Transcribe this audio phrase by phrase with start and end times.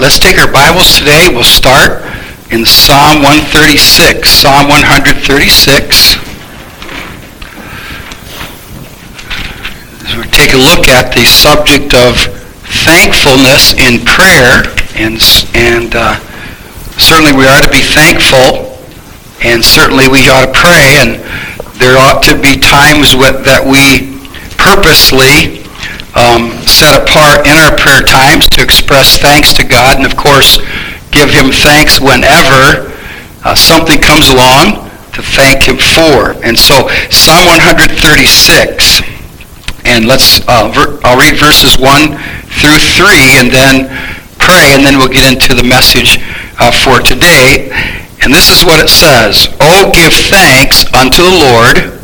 [0.00, 1.28] let's take our Bibles today.
[1.28, 2.00] We'll start
[2.50, 4.30] in Psalm 136.
[4.30, 6.16] Psalm 136.
[10.08, 12.16] As we take a look at the subject of
[12.80, 14.64] thankfulness in prayer,
[14.96, 15.20] and,
[15.52, 16.16] and uh,
[16.96, 18.72] certainly we are to be thankful,
[19.44, 21.20] and certainly we ought to pray, and
[21.76, 24.16] there ought to be times that we
[24.56, 25.60] purposely
[26.16, 30.56] um, set apart in our prayer times to express thanks to God, and of course,
[31.10, 32.94] give Him thanks whenever
[33.42, 36.38] uh, something comes along to thank Him for.
[36.46, 39.02] And so, Psalm 136,
[39.84, 42.14] and let's, uh, ver- I'll read verses 1
[42.62, 43.90] through 3, and then
[44.38, 46.22] pray, and then we'll get into the message
[46.62, 47.68] uh, for today.
[48.22, 51.98] And this is what it says, Oh, give thanks unto the Lord,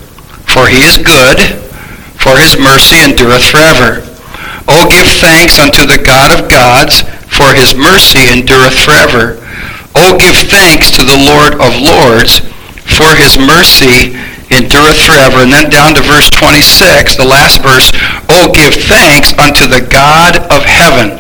[0.48, 1.62] for He is good
[2.27, 4.02] for his mercy endureth forever.
[4.69, 9.38] O give thanks unto the God of gods, for his mercy endureth forever.
[9.95, 12.43] O give thanks to the Lord of lords,
[12.82, 14.18] for his mercy
[14.51, 15.46] endureth forever.
[15.46, 17.91] And then down to verse 26, the last verse,
[18.29, 21.15] O give thanks unto the God of heaven,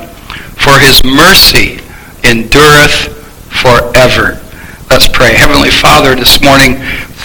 [0.58, 1.78] for his mercy
[2.24, 3.14] endureth
[3.50, 4.42] forever.
[4.90, 5.34] Let's pray.
[5.34, 6.76] Heavenly Father, this morning,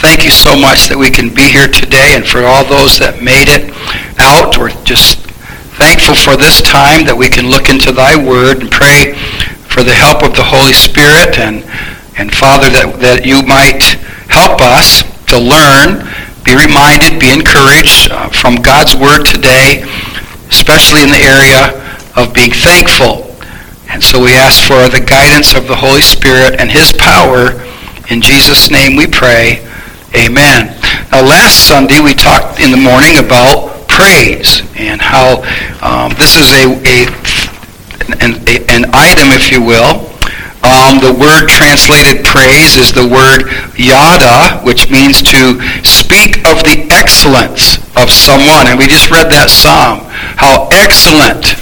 [0.02, 3.22] thank you so much that we can be here today and for all those that
[3.22, 3.70] made it
[4.18, 4.58] out.
[4.58, 5.21] We're just
[5.82, 9.18] thankful for this time that we can look into thy word and pray
[9.66, 11.66] for the help of the Holy Spirit and,
[12.22, 13.98] and Father, that, that you might
[14.30, 15.02] help us
[15.34, 16.06] to learn,
[16.46, 19.82] be reminded, be encouraged uh, from God's word today,
[20.54, 21.74] especially in the area
[22.14, 23.34] of being thankful.
[23.90, 27.58] And so we ask for the guidance of the Holy Spirit and his power.
[28.14, 29.66] In Jesus' name we pray.
[30.14, 30.78] Amen.
[31.10, 35.44] Now, last Sunday we talked in the morning about praise and how
[35.84, 36.98] um, this is a, a,
[38.24, 40.08] an, a, an item, if you will.
[40.62, 46.86] Um, the word translated praise is the word yada, which means to speak of the
[46.94, 48.70] excellence of someone.
[48.70, 50.06] And we just read that psalm.
[50.38, 51.58] How excellent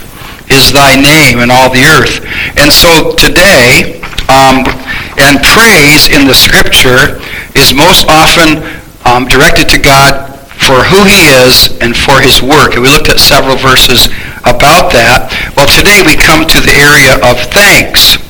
[0.51, 2.19] is thy name in all the earth.
[2.59, 4.67] And so today, um,
[5.15, 7.23] and praise in the scripture
[7.55, 8.61] is most often
[9.07, 10.28] um, directed to God
[10.69, 12.77] for who he is and for his work.
[12.77, 14.05] And we looked at several verses
[14.45, 15.33] about that.
[15.57, 18.21] Well, today we come to the area of thanks.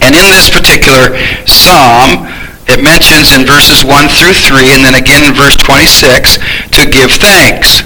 [0.00, 1.12] And in this particular
[1.44, 2.24] psalm,
[2.64, 6.40] it mentions in verses 1 through 3, and then again in verse 26,
[6.80, 7.84] to give thanks.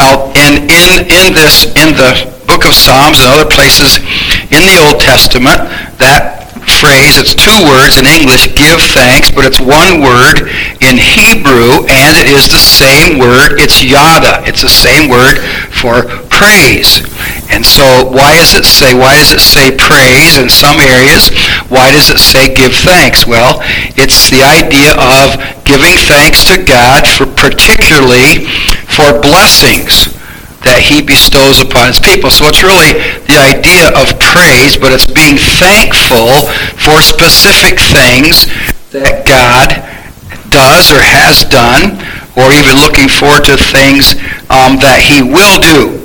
[0.00, 4.00] Uh, and in, in this, in the book of Psalms and other places
[4.48, 5.60] in the Old Testament,
[6.00, 6.33] that
[6.68, 7.16] phrase.
[7.16, 10.48] It's two words in English, give thanks, but it's one word
[10.80, 13.60] in Hebrew, and it is the same word.
[13.60, 14.42] It's yada.
[14.48, 15.40] It's the same word
[15.72, 17.04] for praise.
[17.50, 21.30] And so why does it say, why does it say praise in some areas?
[21.68, 23.26] Why does it say give thanks?
[23.26, 23.60] Well,
[23.94, 28.46] it's the idea of giving thanks to God for particularly
[28.88, 30.12] for blessings
[30.64, 32.32] that he bestows upon his people.
[32.32, 32.96] So it's really
[33.28, 36.48] the idea of praise, but it's being thankful
[36.80, 38.48] for specific things
[38.90, 39.80] that God
[40.50, 41.98] does or has done,
[42.38, 44.14] or even looking forward to things
[44.50, 45.98] um, that he will do,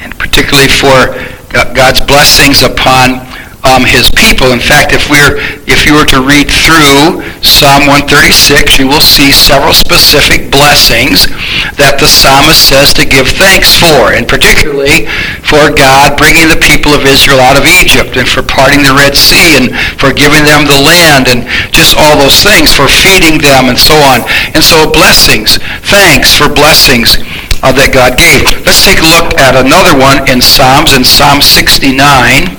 [0.00, 1.12] and particularly for
[1.52, 3.24] God's blessings upon
[3.64, 4.52] um, his people.
[4.52, 9.30] In fact, if we're if you were to read through Psalm 136, you will see
[9.30, 11.30] several specific blessings
[11.78, 15.06] that the psalmist says to give thanks for, and particularly
[15.46, 19.14] for God bringing the people of Israel out of Egypt, and for parting the Red
[19.14, 23.70] Sea, and for giving them the land, and just all those things, for feeding them,
[23.70, 24.26] and so on.
[24.50, 27.22] And so blessings, thanks for blessings
[27.62, 28.42] uh, that God gave.
[28.66, 32.58] Let's take a look at another one in Psalms, in Psalm 69.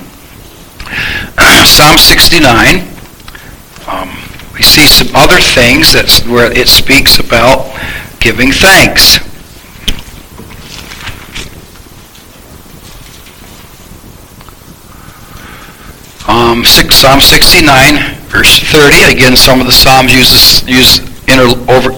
[1.68, 2.87] Psalm 69,
[3.88, 4.10] um,
[4.54, 7.72] we see some other things that's where it speaks about
[8.20, 9.20] giving thanks.
[16.28, 19.16] Um, six, Psalm 69, verse 30.
[19.16, 21.00] Again, some of the Psalms use, use
[21.30, 21.96] inter, over,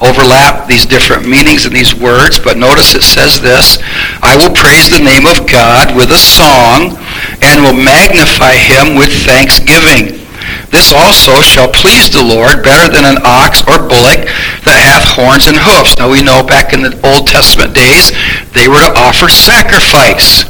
[0.00, 3.76] overlap these different meanings in these words, but notice it says this,
[4.22, 6.96] I will praise the name of God with a song
[7.42, 10.19] and will magnify him with thanksgiving.
[10.68, 14.28] This also shall please the Lord better than an ox or bullock
[14.68, 15.96] that hath horns and hoofs.
[15.96, 18.12] Now we know back in the Old Testament days,
[18.52, 20.44] they were to offer sacrifice.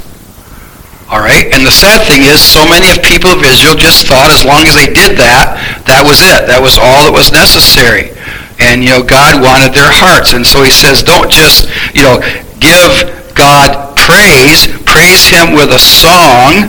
[1.10, 1.50] All right?
[1.50, 4.66] And the sad thing is, so many of people of Israel just thought as long
[4.66, 6.46] as they did that, that was it.
[6.46, 8.14] That was all that was necessary
[8.60, 10.32] and you know God wanted their hearts.
[10.36, 11.66] And so he says, don't just
[11.96, 12.20] you know
[12.60, 16.68] give God praise, praise him with a song,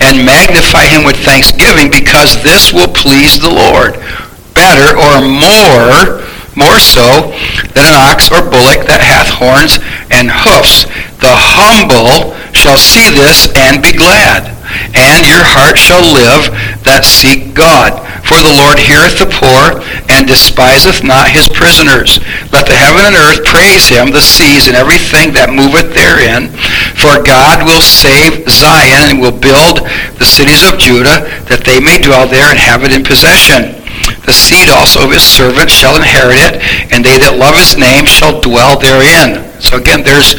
[0.00, 3.98] and magnify him with thanksgiving because this will please the Lord
[4.54, 6.24] better or more
[6.56, 7.34] more so
[7.74, 9.82] than an ox or bullock that hath horns
[10.14, 10.86] and hoofs.
[11.18, 14.53] The humble shall see this and be glad,
[14.94, 16.50] and your heart shall live
[16.84, 18.00] that seek God.
[18.24, 22.16] For the Lord heareth the poor, and despiseth not his prisoners.
[22.48, 26.48] Let the heaven and earth praise him, the seas and everything that moveth therein.
[26.96, 29.84] For God will save Zion, and will build
[30.16, 33.76] the cities of Judah, that they may dwell there and have it in possession.
[34.24, 38.08] The seed also of his servants shall inherit it, and they that love his name
[38.08, 39.44] shall dwell therein.
[39.60, 40.32] So again, there's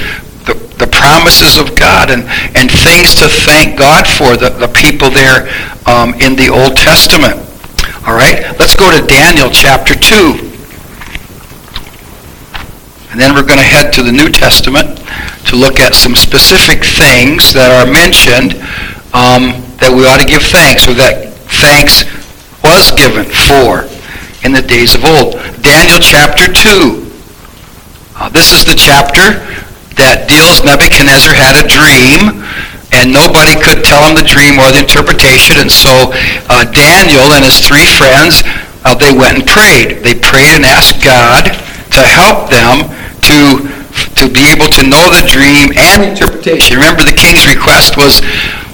[0.77, 2.23] the, promises of God and,
[2.57, 5.45] and things to thank God for, the, the people there
[5.85, 7.37] um, in the Old Testament.
[8.07, 10.55] All right, let's go to Daniel chapter 2.
[13.11, 14.97] And then we're going to head to the New Testament
[15.47, 18.57] to look at some specific things that are mentioned
[19.13, 21.31] um, that we ought to give thanks, or that
[21.61, 22.03] thanks
[22.65, 23.85] was given for
[24.43, 25.37] in the days of old.
[25.61, 27.05] Daniel chapter 2.
[28.17, 29.41] Uh, this is the chapter
[29.97, 32.43] that deals Nebuchadnezzar had a dream
[32.95, 35.59] and nobody could tell him the dream or the interpretation.
[35.59, 36.11] And so
[36.47, 38.43] uh, Daniel and his three friends,
[38.87, 40.03] uh, they went and prayed.
[40.03, 41.47] They prayed and asked God
[41.91, 42.91] to help them
[43.31, 43.71] to
[44.19, 46.75] to be able to know the dream and interpretation.
[46.75, 48.19] Remember, the king's request was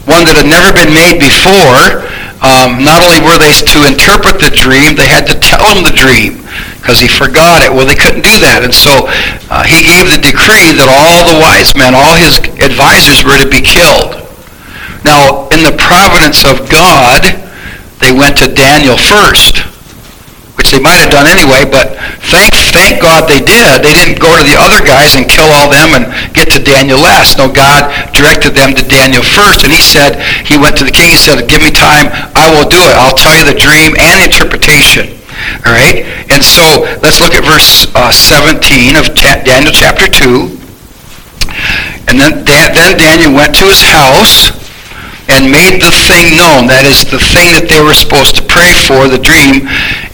[0.10, 2.02] one that had never been made before,
[2.42, 5.94] um, not only were they to interpret the dream, they had to tell him the
[5.94, 6.41] dream
[6.80, 7.72] because he forgot it.
[7.72, 8.62] Well, they couldn't do that.
[8.64, 9.08] And so
[9.50, 13.50] uh, he gave the decree that all the wise men, all his advisors were to
[13.50, 14.20] be killed.
[15.04, 17.26] Now, in the providence of God,
[18.00, 19.72] they went to Daniel first
[20.62, 21.98] which they might have done anyway, but
[22.30, 23.82] thank, thank God they did.
[23.82, 26.06] They didn't go to the other guys and kill all them and
[26.38, 27.42] get to Daniel last.
[27.42, 31.10] No, God directed them to Daniel first, and he said, he went to the king,
[31.10, 32.94] he said, give me time, I will do it.
[32.94, 35.21] I'll tell you the dream and interpretation.
[35.66, 36.06] All right?
[36.30, 40.62] And so let's look at verse uh, 17 of Daniel chapter 2.
[42.08, 44.52] And then, then Daniel went to his house
[45.32, 46.68] and made the thing known.
[46.68, 49.64] That is the thing that they were supposed to pray for, the dream.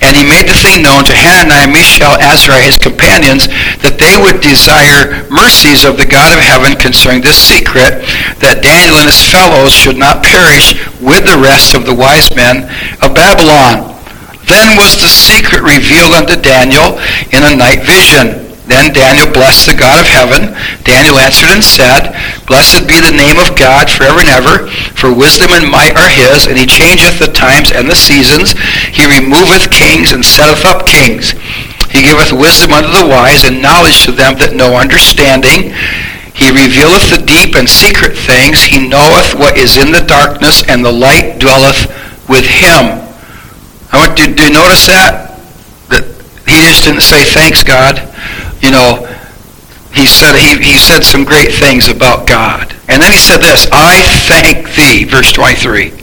[0.06, 3.50] And he made the thing known to Hananiah, Mishael, Azariah, his companions,
[3.82, 8.06] that they would desire mercies of the God of heaven concerning this secret,
[8.46, 12.70] that Daniel and his fellows should not perish with the rest of the wise men
[13.02, 13.97] of Babylon.
[14.48, 16.96] Then was the secret revealed unto Daniel
[17.36, 18.48] in a night vision.
[18.68, 20.52] Then Daniel blessed the God of heaven.
[20.84, 22.12] Daniel answered and said,
[22.48, 26.48] Blessed be the name of God forever and ever, for wisdom and might are his,
[26.52, 28.52] and he changeth the times and the seasons.
[28.92, 31.32] He removeth kings and setteth up kings.
[31.96, 35.72] He giveth wisdom unto the wise and knowledge to them that know understanding.
[36.36, 38.68] He revealeth the deep and secret things.
[38.68, 41.88] He knoweth what is in the darkness, and the light dwelleth
[42.28, 43.07] with him.
[43.92, 45.40] I want you to, notice that?
[45.90, 46.04] That
[46.48, 48.08] he just didn't say, thanks, God
[48.62, 49.06] you know,
[49.94, 52.76] he said he, he said some great things about God.
[52.88, 55.94] And then he said this, I thank thee, verse 23.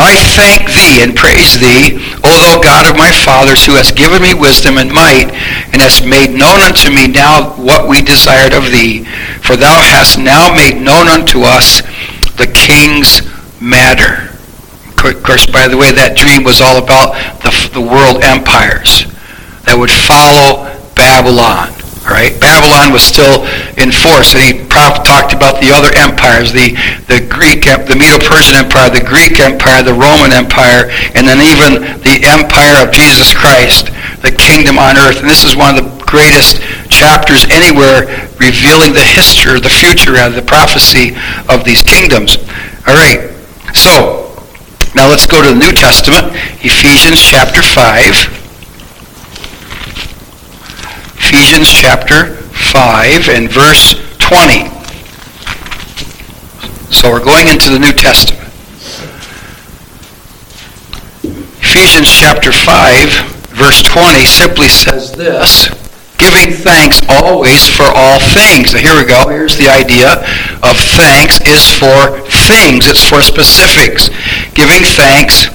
[0.00, 4.22] I thank thee and praise thee, O thou God of my fathers, who hast given
[4.22, 5.30] me wisdom and might,
[5.72, 9.04] and hast made known unto me now what we desired of thee.
[9.42, 11.82] For thou hast now made known unto us
[12.36, 13.22] the king's
[13.60, 14.27] matter.
[14.98, 19.06] Of course, by the way, that dream was all about the, the world empires
[19.64, 20.66] that would follow
[20.98, 21.74] Babylon.
[22.08, 22.32] Right?
[22.40, 23.44] Babylon was still
[23.76, 26.72] in force, and he talked about the other empires, the,
[27.04, 32.24] the Greek, the Medo-Persian Empire, the Greek Empire, the Roman Empire, and then even the
[32.24, 33.92] Empire of Jesus Christ,
[34.24, 35.20] the kingdom on earth.
[35.20, 38.08] And this is one of the greatest chapters anywhere
[38.40, 41.12] revealing the history, the future, and the prophecy
[41.52, 42.40] of these kingdoms.
[42.88, 43.36] All right,
[43.76, 44.27] so
[44.94, 46.32] now let's go to the New Testament,
[46.64, 48.38] Ephesians chapter 5.
[51.18, 54.68] Ephesians chapter 5 and verse 20.
[56.92, 58.48] So we're going into the New Testament.
[61.62, 63.12] Ephesians chapter 5,
[63.56, 65.77] verse 20 simply says this
[66.18, 68.74] giving thanks always for all things.
[68.74, 69.30] Here we go.
[69.30, 70.18] Here's the idea
[70.66, 72.18] of thanks is for
[72.50, 72.90] things.
[72.90, 74.10] It's for specifics.
[74.52, 75.48] Giving thanks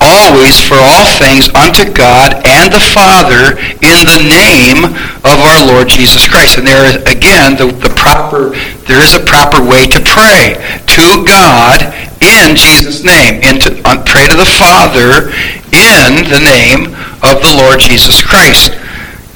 [0.00, 4.88] always for all things unto God and the Father in the name
[5.22, 6.56] of our Lord Jesus Christ.
[6.56, 8.56] And there is, again, the, the proper,
[8.88, 10.56] there is a proper way to pray
[10.96, 11.84] to God
[12.24, 13.44] in Jesus' name.
[13.44, 15.28] And to uh, pray to the Father
[15.76, 18.79] in the name of the Lord Jesus Christ.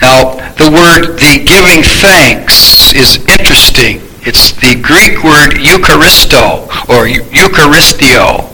[0.02, 4.00] Now, the word, the giving thanks is interesting.
[4.26, 8.48] It's the Greek word Eucharisto or Eucharistio,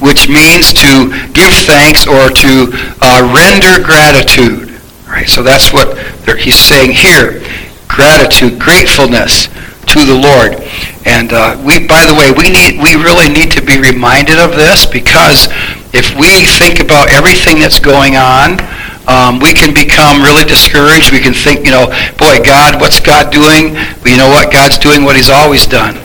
[0.00, 2.70] which means to give thanks or to
[3.00, 4.80] uh, render gratitude.
[5.06, 5.28] Right?
[5.28, 5.96] So that's what
[6.38, 7.40] he's saying here.
[7.88, 9.48] Gratitude, gratefulness
[9.92, 10.60] to the Lord.
[11.06, 14.56] And uh, we, by the way, we need, we really need to be reminded of
[14.56, 15.48] this because
[15.92, 18.58] if we think about everything that's going on,
[19.06, 21.12] um, we can become really discouraged.
[21.12, 23.76] We can think, you know, boy, God, what's God doing?
[24.00, 24.52] But you know what?
[24.52, 26.00] God's doing what he's always done.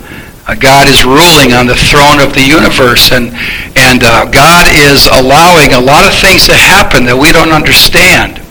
[0.49, 3.29] Uh, God is ruling on the throne of the universe, and,
[3.77, 8.41] and uh, God is allowing a lot of things to happen that we don't understand.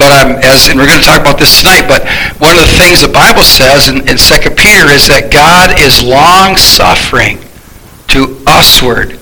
[0.00, 2.08] But I'm, as, and we're going to talk about this tonight, but
[2.40, 6.00] one of the things the Bible says in, in 2 Peter is that God is
[6.00, 7.40] long-suffering
[8.16, 9.20] to usward,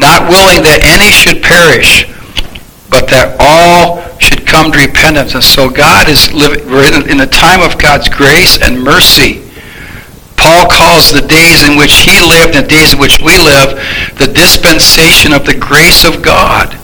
[0.00, 2.08] not willing that any should perish,
[2.92, 5.32] but that all should come to repentance.
[5.32, 9.40] And so God is living, in the time of God's grace and mercy.
[10.36, 13.80] Paul calls the days in which he lived and the days in which we live
[14.20, 16.76] the dispensation of the grace of God.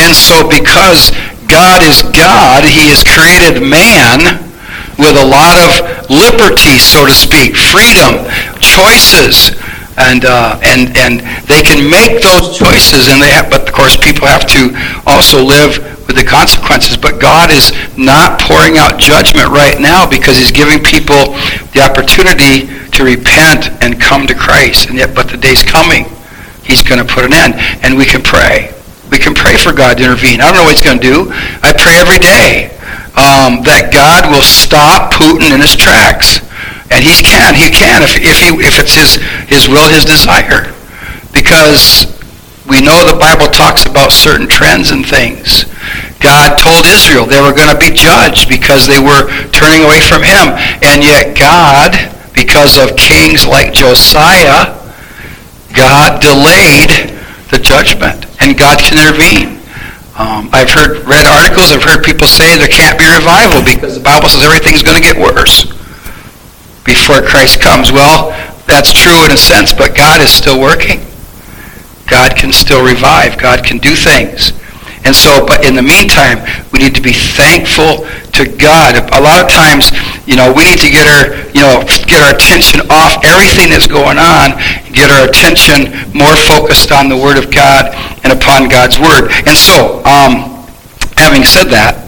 [0.00, 1.12] And so because
[1.46, 4.40] God is God, he has created man
[4.96, 8.24] with a lot of liberty, so to speak, freedom,
[8.64, 9.52] choices,
[9.96, 13.96] and uh, and and they can make those choices, and they have, but of course
[13.96, 14.72] people have to
[15.06, 16.96] also live with the consequences.
[16.96, 21.32] But God is not pouring out judgment right now because He's giving people
[21.72, 24.88] the opportunity to repent and come to Christ.
[24.88, 26.04] And yet, but the day's coming,
[26.62, 28.72] He's going to put an end, and we can pray.
[29.10, 30.40] We can pray for God to intervene.
[30.40, 31.32] I don't know what He's going to do.
[31.62, 32.76] I pray every day
[33.16, 36.44] um, that God will stop Putin in his tracks
[36.90, 39.18] and he can, he can if, if, he, if it's his,
[39.50, 40.70] his will, his desire.
[41.34, 42.06] Because
[42.66, 45.66] we know the Bible talks about certain trends and things.
[46.22, 50.22] God told Israel they were going to be judged because they were turning away from
[50.22, 50.54] him.
[50.82, 51.94] And yet God,
[52.34, 54.74] because of kings like Josiah,
[55.74, 57.14] God delayed
[57.50, 58.26] the judgment.
[58.40, 59.62] And God can intervene.
[60.16, 61.70] Um, I've heard read articles.
[61.70, 65.04] I've heard people say there can't be revival because the Bible says everything's going to
[65.04, 65.75] get worse
[66.86, 67.92] before Christ comes.
[67.92, 68.30] Well,
[68.66, 71.02] that's true in a sense, but God is still working.
[72.08, 73.36] God can still revive.
[73.38, 74.52] God can do things.
[75.06, 78.98] And so, but in the meantime, we need to be thankful to God.
[79.14, 79.94] A lot of times,
[80.26, 83.86] you know, we need to get our, you know, get our attention off everything that's
[83.86, 84.58] going on,
[84.90, 87.94] get our attention more focused on the Word of God
[88.26, 89.30] and upon God's Word.
[89.46, 90.66] And so, um,
[91.14, 92.05] having said that,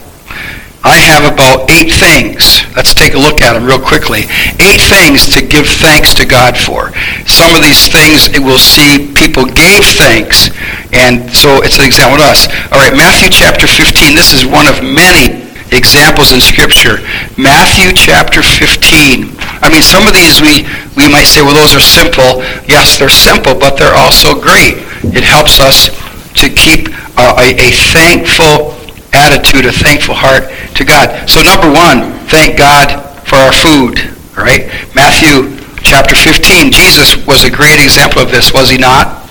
[0.83, 2.63] I have about eight things.
[2.75, 4.31] Let's take a look at them real quickly.
[4.63, 6.95] Eight things to give thanks to God for.
[7.27, 10.47] Some of these things we'll see people gave thanks,
[10.95, 12.47] and so it's an example of us.
[12.71, 14.15] All right, Matthew chapter 15.
[14.15, 15.43] This is one of many
[15.75, 17.03] examples in Scripture.
[17.35, 19.35] Matthew chapter 15.
[19.59, 20.63] I mean, some of these we,
[20.95, 22.39] we might say, well, those are simple.
[22.71, 24.79] Yes, they're simple, but they're also great.
[25.11, 25.91] It helps us
[26.39, 26.87] to keep
[27.19, 28.78] a, a, a thankful
[29.13, 31.29] attitude, a thankful heart to God.
[31.29, 32.89] So number one, thank God
[33.25, 33.99] for our food.
[34.37, 34.69] All right?
[34.95, 39.25] Matthew chapter 15, Jesus was a great example of this, was he not?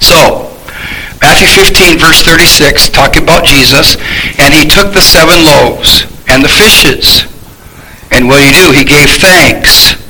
[0.00, 0.48] So,
[1.20, 3.96] Matthew 15, verse 36, talking about Jesus,
[4.40, 7.28] and he took the seven loaves and the fishes.
[8.10, 8.72] And what he do?
[8.72, 10.00] He gave thanks,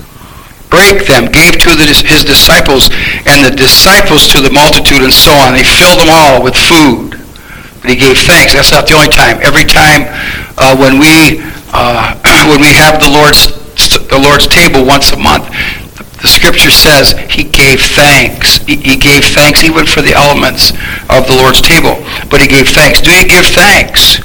[0.70, 2.88] break them, gave to the, his disciples,
[3.26, 5.58] and the disciples to the multitude, and so on.
[5.58, 7.09] He filled them all with food.
[7.80, 8.52] But he gave thanks.
[8.52, 9.40] That's not the only time.
[9.40, 10.04] Every time
[10.60, 11.40] uh, when we
[11.72, 12.12] uh,
[12.50, 13.48] when we have the Lord's
[14.12, 15.48] the Lord's table once a month,
[16.20, 18.60] the, Scripture says he gave thanks.
[18.68, 20.76] He, he gave thanks even for the elements
[21.08, 21.96] of the Lord's table.
[22.28, 23.00] But he gave thanks.
[23.00, 24.20] Do you give thanks?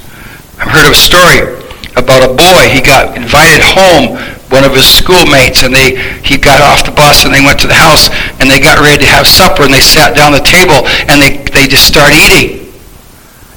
[0.60, 1.56] I've heard of a story
[1.96, 2.68] about a boy.
[2.68, 4.20] He got invited home
[4.52, 7.68] one of his schoolmates and they he got off the bus and they went to
[7.68, 10.86] the house and they got ready to have supper and they sat down the table
[11.08, 12.65] and they, they just start eating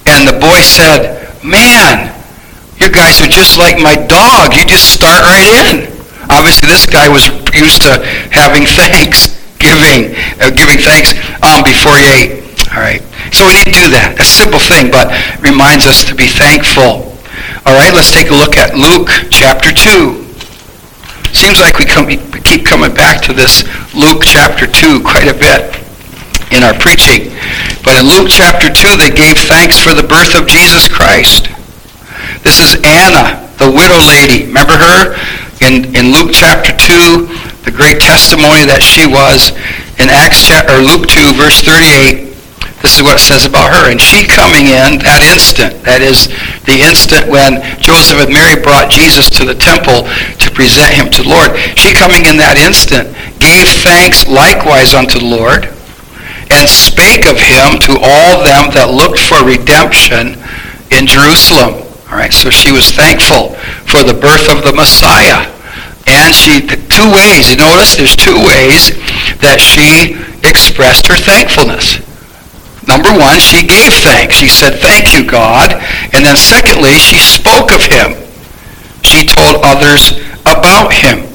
[0.08, 2.14] and the boy said, man,
[2.80, 4.56] you guys are just like my dog.
[4.56, 5.92] You just start right in.
[6.30, 8.00] Obviously, this guy was used to
[8.32, 11.12] having thanksgiving, uh, giving thanks
[11.44, 12.32] um, before he ate.
[12.72, 13.02] All right.
[13.32, 14.16] So we need to do that.
[14.20, 15.12] A simple thing, but
[15.44, 17.12] reminds us to be thankful.
[17.66, 20.24] All right, let's take a look at Luke chapter 2.
[21.36, 25.36] Seems like we, come, we keep coming back to this Luke chapter 2 quite a
[25.36, 25.87] bit
[26.50, 27.32] in our preaching.
[27.84, 31.48] But in Luke chapter 2, they gave thanks for the birth of Jesus Christ.
[32.44, 34.46] This is Anna, the widow lady.
[34.46, 35.16] Remember her?
[35.64, 39.52] In, in Luke chapter 2, the great testimony that she was.
[39.98, 42.30] In Acts chapter, or Luke 2, verse 38,
[42.80, 43.90] This is what it says about her.
[43.90, 46.30] And she coming in that instant, that is
[46.64, 50.06] the instant when Joseph and Mary brought Jesus to the temple
[50.38, 51.58] to present him to the Lord.
[51.74, 53.10] She coming in that instant
[53.42, 55.77] gave thanks likewise unto the Lord
[56.58, 60.34] and spake of him to all them that looked for redemption
[60.90, 61.86] in Jerusalem.
[62.10, 63.54] All right, so she was thankful
[63.86, 65.46] for the birth of the Messiah.
[66.10, 68.96] And she, two ways, you notice there's two ways
[69.44, 72.02] that she expressed her thankfulness.
[72.88, 74.40] Number one, she gave thanks.
[74.40, 75.76] She said, thank you, God.
[76.16, 78.16] And then secondly, she spoke of him.
[79.04, 80.16] She told others
[80.48, 81.28] about him.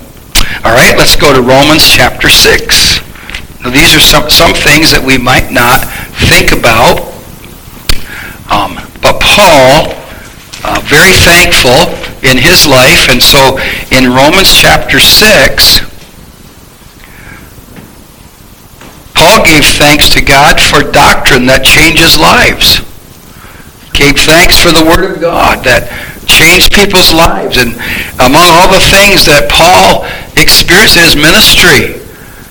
[0.65, 2.92] All right, let's go to Romans chapter 6.
[3.63, 5.87] Now, these are some, some things that we might not
[6.27, 6.99] think about.
[8.51, 9.95] Um, but Paul,
[10.67, 11.87] uh, very thankful
[12.27, 13.07] in his life.
[13.07, 13.55] And so
[13.95, 15.79] in Romans chapter 6,
[19.15, 22.83] Paul gave thanks to God for doctrine that changes lives.
[23.95, 25.87] Gave thanks for the Word of God that
[26.27, 27.55] changed people's lives.
[27.55, 27.79] And
[28.19, 30.03] among all the things that Paul
[30.35, 32.02] experienced in his ministry,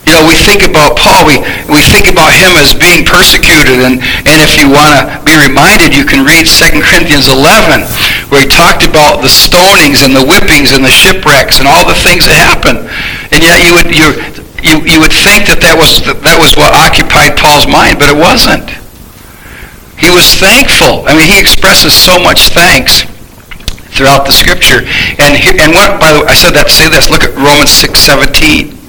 [0.03, 1.39] you know, we think about Paul, we,
[1.71, 3.87] we think about him as being persecuted.
[3.87, 7.87] And, and if you want to be reminded, you can read 2 Corinthians 11,
[8.27, 11.95] where he talked about the stonings and the whippings and the shipwrecks and all the
[11.95, 12.83] things that happened.
[13.31, 14.11] And yet you would, you,
[14.59, 18.19] you, you would think that that was, that was what occupied Paul's mind, but it
[18.19, 18.75] wasn't.
[20.03, 21.07] He was thankful.
[21.07, 23.07] I mean, he expresses so much thanks
[23.95, 24.83] throughout the scripture.
[25.23, 27.07] And here, and what, by the way, I said that to say this.
[27.07, 28.82] Look at Romans 6.17.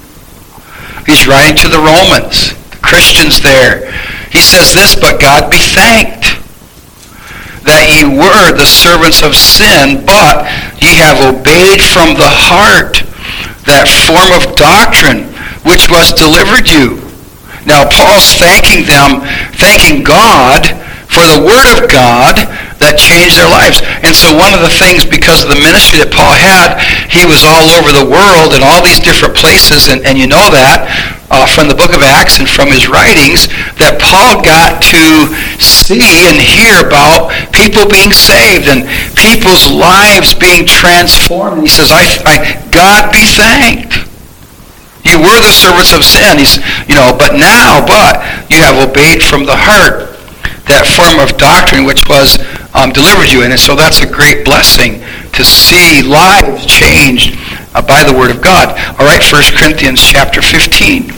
[1.06, 3.92] He's writing to the Romans, the Christians there.
[4.32, 6.40] He says this, but God be thanked
[7.64, 10.48] that ye were the servants of sin, but
[10.84, 13.04] ye have obeyed from the heart
[13.64, 15.32] that form of doctrine
[15.64, 17.00] which was delivered you.
[17.64, 19.24] Now Paul's thanking them,
[19.56, 20.68] thanking God
[21.08, 22.36] for the Word of God
[22.84, 23.80] that changed their lives.
[24.04, 27.48] And so one of the things, because of the ministry that Paul had, he was
[27.48, 30.86] all over the world in all these different places, and, and you know that
[31.32, 33.48] uh, from the book of Acts and from his writings,
[33.80, 40.68] that Paul got to see and hear about people being saved and people's lives being
[40.68, 41.64] transformed.
[41.64, 42.36] he says, I, I,
[42.70, 44.12] God be thanked
[45.04, 46.40] you were the servants of sin.
[46.40, 50.16] He's, you know, but now, but you have obeyed from the heart
[50.72, 52.40] that form of doctrine which was
[52.74, 53.44] um, delivered you.
[53.44, 55.02] And so that's a great blessing
[55.34, 57.38] to see lives changed
[57.74, 58.70] uh, by the Word of God.
[59.00, 61.12] All right, 1 Corinthians chapter 15.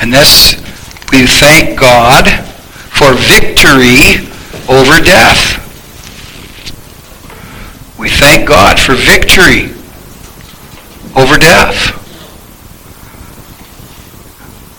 [0.00, 0.54] And this,
[1.12, 2.28] we thank God
[2.98, 4.26] for victory
[4.68, 5.64] over death.
[7.98, 9.74] We thank God for victory
[11.16, 11.96] over death.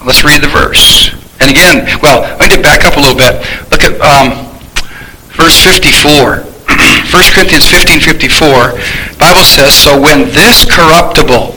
[0.05, 1.18] Let's read the verse.
[1.41, 3.39] And again, well, let me back up a little bit.
[3.71, 4.47] Look at um,
[5.36, 6.45] verse 54.
[7.12, 8.75] 1 Corinthians 15, 54.
[9.17, 11.56] Bible says, So when this corruptible,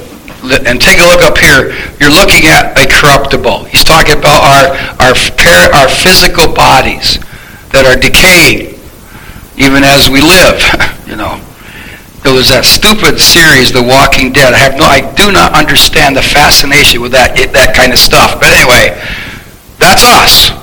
[0.66, 1.70] and take a look up here,
[2.02, 3.64] you're looking at a corruptible.
[3.70, 4.66] He's talking about our,
[4.98, 7.22] our, our physical bodies
[7.70, 8.72] that are decaying
[9.56, 10.58] even as we live,
[11.08, 11.40] you know.
[12.22, 14.54] It was that stupid series, The Walking Dead.
[14.54, 18.38] I have no, I do not understand the fascination with that that kind of stuff.
[18.38, 18.94] But anyway,
[19.82, 20.54] that's us.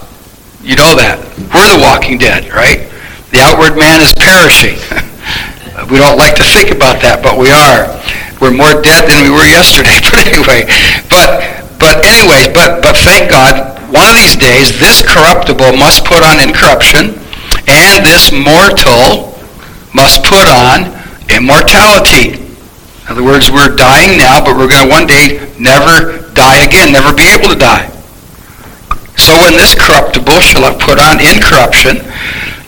[0.64, 1.20] You know that.
[1.52, 2.88] We're the Walking Dead, right?
[3.36, 4.80] The outward man is perishing.
[5.92, 7.92] we don't like to think about that, but we are.
[8.40, 10.00] We're more dead than we were yesterday.
[10.10, 10.64] But anyway,
[11.12, 11.30] but
[11.80, 16.40] but anyways, but but thank God, one of these days, this corruptible must put on
[16.40, 17.20] incorruption,
[17.68, 19.36] and this mortal
[19.92, 20.96] must put on
[21.28, 22.40] immortality.
[22.40, 26.92] In other words, we're dying now, but we're going to one day never die again,
[26.92, 27.99] never be able to die.
[29.30, 32.02] So when this corruptible shall have put on incorruption,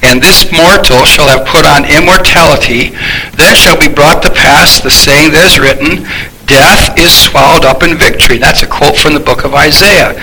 [0.06, 2.93] and this mortal shall have put on immortality,
[3.34, 6.06] then shall be brought to pass the saying that is written,
[6.45, 8.38] Death is swallowed up in victory.
[8.38, 10.13] That's a quote from the book of Isaiah,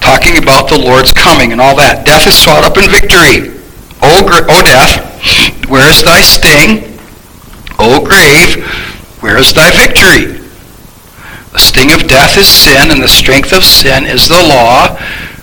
[0.00, 2.08] talking about the Lord's coming and all that.
[2.08, 3.52] Death is swallowed up in victory.
[4.00, 4.96] O, o death,
[5.68, 6.88] where is thy sting?
[7.76, 8.64] O grave,
[9.20, 10.40] where is thy victory?
[11.52, 14.96] The sting of death is sin, and the strength of sin is the law.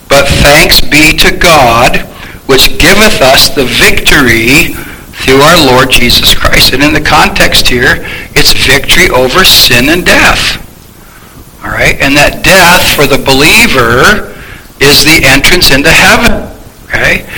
[0.10, 1.98] But thanks be to God,
[2.50, 4.74] which giveth us the victory
[5.22, 6.74] through our Lord Jesus Christ.
[6.74, 8.02] And in the context here,
[8.34, 10.66] it's victory over sin and death.
[11.64, 12.02] All right?
[12.02, 14.34] And that death for the believer
[14.82, 16.50] is the entrance into heaven.
[16.90, 17.30] Okay?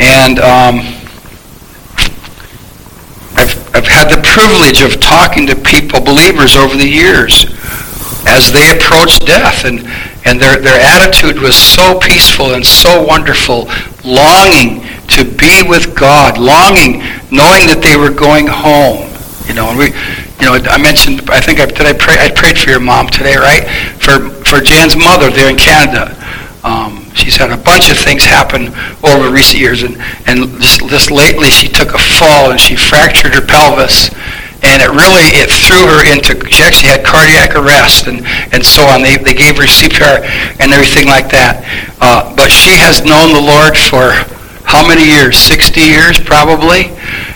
[0.00, 0.80] And um,
[3.36, 7.44] I've, I've had the privilege of talking to people, believers, over the years
[8.26, 9.64] as they approached death.
[9.64, 9.86] And,
[10.24, 13.68] and their, their attitude was so peaceful and so wonderful,
[14.04, 14.84] longing
[15.14, 19.10] to be with God, longing, knowing that they were going home.
[19.46, 19.92] You know, and we,
[20.40, 23.08] you know, I mentioned, I think I, did I pray, I prayed for your mom
[23.08, 23.68] today, right?
[24.00, 26.16] For, for Jan's mother there in Canada.
[26.64, 28.72] Um, she's had a bunch of things happen
[29.04, 33.34] over recent years, and, and just, just lately she took a fall and she fractured
[33.34, 34.08] her pelvis
[34.64, 38.82] and it really it threw her into she actually had cardiac arrest and and so
[38.88, 39.02] on.
[39.02, 40.24] They, they gave her cpr
[40.60, 41.64] and everything like that.
[42.00, 44.12] Uh, but she has known the lord for
[44.64, 45.36] how many years?
[45.38, 46.88] 60 years probably?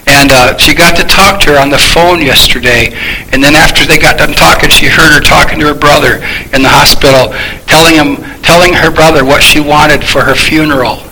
[0.09, 2.97] And uh, she got to talk to her on the phone yesterday.
[3.33, 6.25] And then after they got done talking she heard her talking to her brother
[6.57, 7.37] in the hospital
[7.69, 11.08] telling him telling her brother what she wanted for her funeral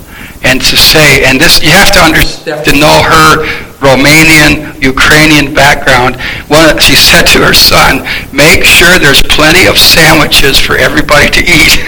[0.47, 3.43] and to say, and this you have to understand to know her
[3.83, 6.17] Romanian, Ukrainian background.
[6.49, 11.43] One, she said to her son, "Make sure there's plenty of sandwiches for everybody to
[11.43, 11.83] eat."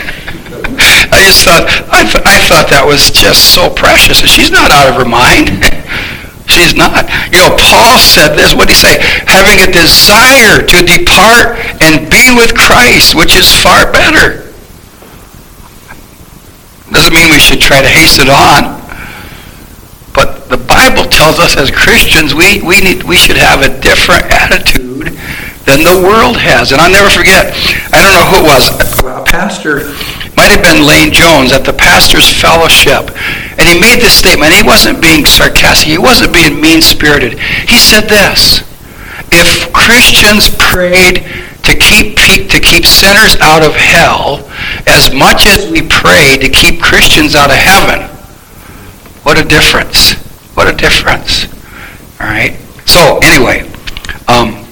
[1.15, 4.19] I just thought I, th- I thought that was just so precious.
[4.19, 5.49] She's not out of her mind.
[6.49, 7.05] She's not.
[7.31, 8.55] You know, Paul said this.
[8.55, 8.97] What did he say?
[9.29, 14.48] Having a desire to depart and be with Christ, which is far better.
[16.91, 18.81] Doesn't mean we should try to hasten on.
[20.15, 24.25] But the Bible tells us as Christians we, we, need, we should have a different
[24.33, 25.15] attitude
[25.69, 26.73] than the world has.
[26.73, 27.53] And I'll never forget,
[27.93, 28.73] I don't know who it was,
[29.05, 29.93] a pastor,
[30.35, 33.13] might have been Lane Jones at the pastor's fellowship.
[33.61, 34.55] And he made this statement.
[34.55, 35.93] He wasn't being sarcastic.
[35.93, 37.39] He wasn't being mean-spirited.
[37.69, 38.65] He said this,
[39.31, 41.27] if Christians prayed
[41.69, 44.49] to keep to keep sinners out of hell
[44.87, 48.09] as much as we pray to keep Christians out of heaven.
[49.23, 50.15] What a difference.
[50.57, 51.45] What a difference.
[52.21, 52.57] All right.
[52.87, 53.69] So anyway,
[54.27, 54.65] um,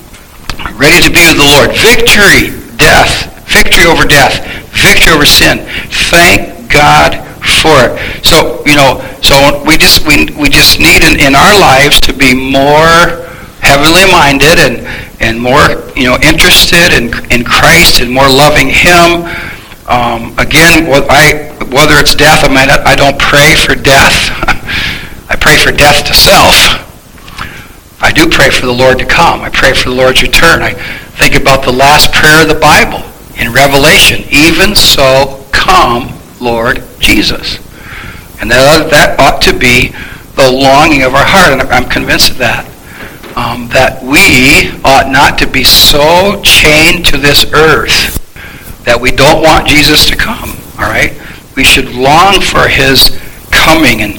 [0.80, 1.76] ready to be with the Lord.
[1.76, 4.40] Victory, death, victory over death,
[4.72, 5.68] victory over sin.
[6.08, 7.20] Thank God
[7.60, 8.24] for it.
[8.24, 12.12] So you know, so we just we we just need in, in our lives to
[12.12, 13.25] be more
[13.66, 14.78] heavenly minded and,
[15.18, 19.26] and more you know interested in, in Christ and more loving Him.
[19.90, 24.30] Um, again, I, whether it's death, I mean, I don't pray for death.
[25.30, 26.86] I pray for death to self.
[28.02, 29.42] I do pray for the Lord to come.
[29.42, 30.62] I pray for the Lord's return.
[30.62, 30.74] I
[31.18, 33.02] think about the last prayer of the Bible
[33.38, 34.26] in Revelation.
[34.30, 37.58] Even so, come, Lord Jesus.
[38.40, 39.90] And that, that ought to be
[40.34, 42.75] the longing of our heart, and I'm convinced of that
[43.36, 48.16] um, that we ought not to be so chained to this earth
[48.88, 50.56] that we don't want Jesus to come.
[50.80, 51.12] All right,
[51.54, 53.12] we should long for His
[53.52, 54.16] coming and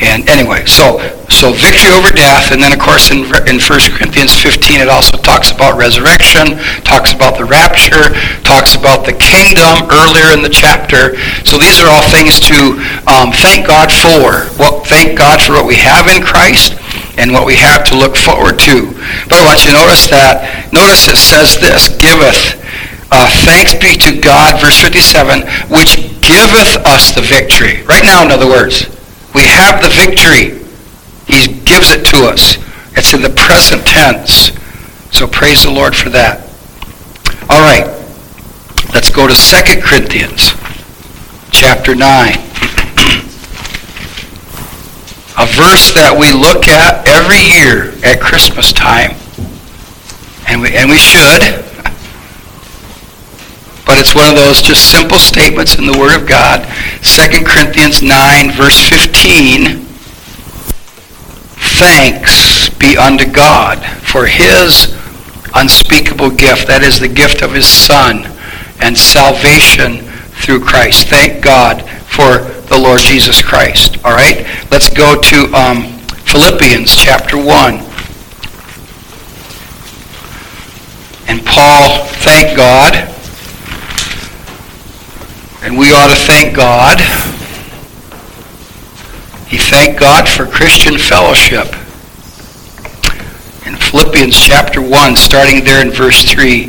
[0.00, 0.96] and anyway, so
[1.28, 5.18] so victory over death, and then of course in in 1 Corinthians 15 it also
[5.20, 6.56] talks about resurrection,
[6.88, 8.08] talks about the rapture,
[8.40, 11.20] talks about the kingdom earlier in the chapter.
[11.44, 12.80] So these are all things to
[13.12, 14.48] um, thank God for.
[14.56, 16.79] Well, thank God for what we have in Christ
[17.18, 18.90] and what we have to look forward to.
[19.28, 20.70] But I want you to notice that.
[20.72, 22.56] Notice it says this, giveth.
[23.12, 27.82] Uh, thanks be to God, verse 57, which giveth us the victory.
[27.84, 28.86] Right now, in other words,
[29.34, 30.58] we have the victory.
[31.26, 32.56] He gives it to us.
[32.96, 34.54] It's in the present tense.
[35.10, 36.46] So praise the Lord for that.
[37.50, 37.86] All right.
[38.94, 40.54] Let's go to 2 Corinthians
[41.50, 42.49] chapter 9
[45.40, 49.16] a verse that we look at every year at Christmas time,
[50.44, 51.40] and we, and we should,
[53.88, 56.68] but it's one of those just simple statements in the Word of God.
[57.00, 59.80] 2 Corinthians 9, verse 15,
[61.80, 64.92] Thanks be unto God for his
[65.56, 66.68] unspeakable gift.
[66.68, 68.28] That is the gift of his Son
[68.84, 70.04] and salvation
[70.36, 71.08] through Christ.
[71.08, 73.98] Thank God for the Lord Jesus Christ.
[74.04, 74.46] All right?
[74.70, 75.98] Let's go to um,
[76.30, 77.74] Philippians chapter 1.
[81.26, 82.94] And Paul thanked God.
[85.62, 87.00] And we ought to thank God.
[89.48, 91.66] He thanked God for Christian fellowship.
[93.66, 96.66] In Philippians chapter 1, starting there in verse 3,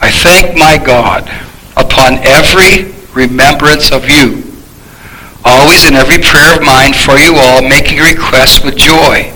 [0.00, 1.30] I thank my God
[1.76, 4.42] upon every remembrance of you.
[5.44, 9.32] Always in every prayer of mine for you all, making requests with joy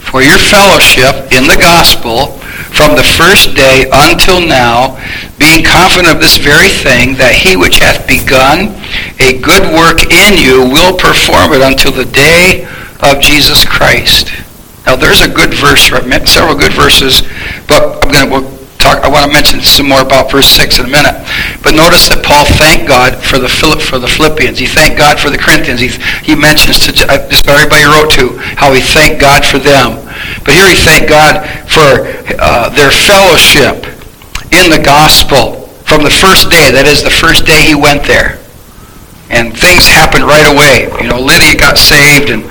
[0.00, 2.38] for your fellowship in the gospel
[2.72, 4.96] from the first day until now,
[5.38, 8.72] being confident of this very thing, that he which hath begun
[9.20, 12.64] a good work in you will perform it until the day
[13.04, 14.32] of Jesus Christ.
[14.86, 17.22] Now there's a good verse, several good verses,
[17.68, 19.06] but I'm going to we'll talk.
[19.06, 21.14] I want to mention some more about verse six in a minute.
[21.62, 24.58] But notice that Paul thanked God for the for the Philippians.
[24.58, 25.78] He thanked God for the Corinthians.
[25.78, 25.94] He,
[26.26, 30.02] he mentions to uh, just everybody he wrote to how he thanked God for them.
[30.42, 32.10] But here he thanked God for
[32.42, 33.86] uh, their fellowship
[34.50, 36.74] in the gospel from the first day.
[36.74, 38.42] That is the first day he went there.
[39.30, 40.92] And things happened right away.
[41.00, 42.44] You know, Lydia got saved and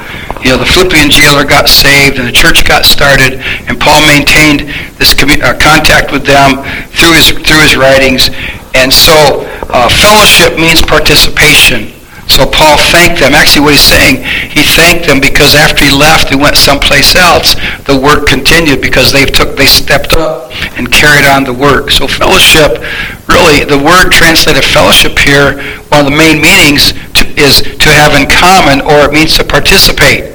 [0.43, 4.69] you know, the Philippian jailer got saved and the church got started, and Paul maintained
[4.97, 6.65] this uh, contact with them
[6.97, 8.29] through his through his writings.
[8.73, 11.93] And so, uh, fellowship means participation.
[12.31, 13.35] So Paul thanked them.
[13.35, 14.23] Actually, what he's saying,
[14.55, 17.59] he thanked them because after he left, he went someplace else.
[17.83, 20.47] The work continued because they took, they stepped up
[20.79, 21.91] and carried on the work.
[21.91, 22.79] So fellowship,
[23.27, 25.59] really, the word translated fellowship here,
[25.91, 26.95] one of the main meanings
[27.41, 30.31] is to have in common, or it means to participate.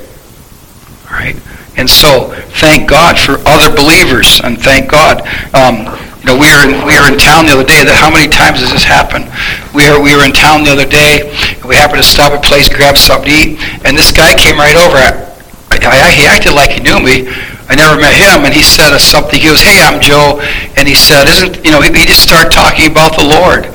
[1.06, 1.36] All right.
[1.76, 5.22] And so, thank God for other believers, and thank God.
[5.54, 5.86] Um,
[6.20, 7.86] you know, we were in, we were in town the other day.
[7.86, 9.30] That how many times has this happened?
[9.70, 11.30] We were we were in town the other day.
[11.60, 14.34] And we happened to stop at a place, grab something to eat, and this guy
[14.34, 14.98] came right over.
[14.98, 17.30] I, I, he acted like he knew me.
[17.68, 19.38] I never met him, and he said something.
[19.38, 20.38] He goes, "Hey, I'm Joe,"
[20.78, 23.66] and he said, "Isn't you know?" He, he just started talking about the Lord,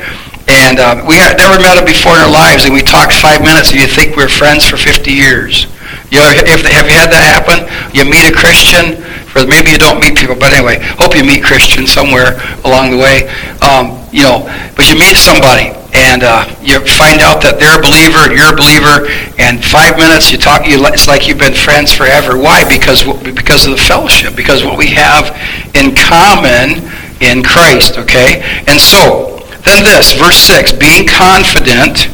[0.51, 3.39] and um, we had never met him before in our lives, and we talked five
[3.39, 5.71] minutes, and you think we are friends for 50 years.
[6.11, 7.63] You if, have you had that happen?
[7.95, 8.99] You meet a Christian,
[9.31, 12.35] or maybe you don't meet people, but anyway, hope you meet Christians somewhere
[12.67, 13.31] along the way.
[13.63, 14.43] Um, you know,
[14.75, 18.51] but you meet somebody and uh, you find out that they're a believer and you're
[18.51, 19.07] a believer,
[19.39, 22.39] and five minutes you talk, you, it's like you've been friends forever.
[22.39, 22.63] Why?
[22.63, 23.03] Because
[23.35, 25.35] because of the fellowship, because what we have
[25.75, 26.87] in common
[27.19, 27.99] in Christ.
[27.99, 29.30] Okay, and so
[29.63, 32.07] then this verse six, being confident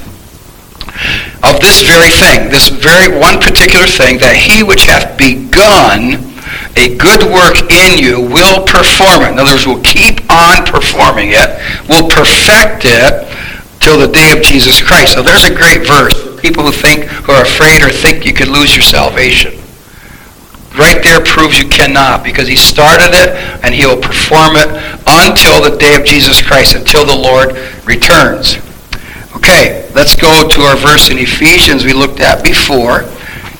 [1.45, 6.23] of this very thing, this very one particular thing, that he which hath begun
[6.77, 9.31] a good work in you will perform it.
[9.33, 11.49] In other words, will keep on performing it,
[11.89, 13.25] will perfect it
[13.79, 15.13] till the day of Jesus Christ.
[15.13, 18.33] So there's a great verse for people who think, who are afraid or think you
[18.33, 19.53] could lose your salvation.
[20.77, 24.69] Right there proves you cannot because he started it and he will perform it
[25.07, 28.57] until the day of Jesus Christ, until the Lord returns.
[29.35, 33.05] Okay, let's go to our verse in Ephesians we looked at before,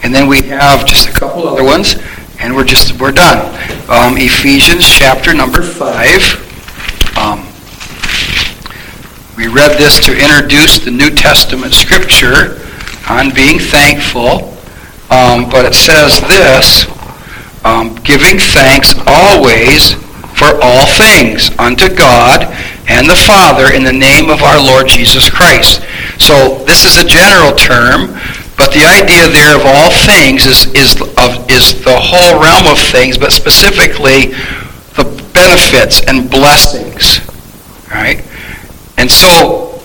[0.04, 1.96] and then we have just a couple other ones,
[2.40, 3.46] and we're just we're done.
[3.90, 6.22] Um, Ephesians chapter number five.
[7.18, 7.46] Um,
[9.38, 12.62] we read this to introduce the New Testament scripture
[13.10, 14.58] on being thankful,
[15.10, 16.86] um, but it says this:
[17.68, 19.92] um, giving thanks always
[20.40, 22.48] for all things unto God
[22.88, 25.84] and the Father in the name of our Lord Jesus Christ.
[26.18, 28.16] So this is a general term,
[28.56, 32.80] but the idea there of all things is, is, of, is the whole realm of
[32.80, 34.32] things, but specifically
[34.96, 35.04] the
[35.34, 37.20] benefits and blessings.
[37.92, 38.24] Right?
[38.98, 39.82] And so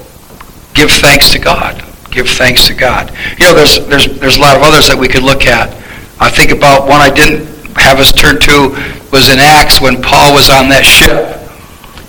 [0.74, 1.82] give thanks to God.
[2.12, 3.10] Give thanks to God.
[3.40, 5.74] You know, there's, there's, there's a lot of others that we could look at.
[6.20, 8.74] I think about one I didn't have us turn to
[9.12, 11.42] was in Acts when Paul was on that ship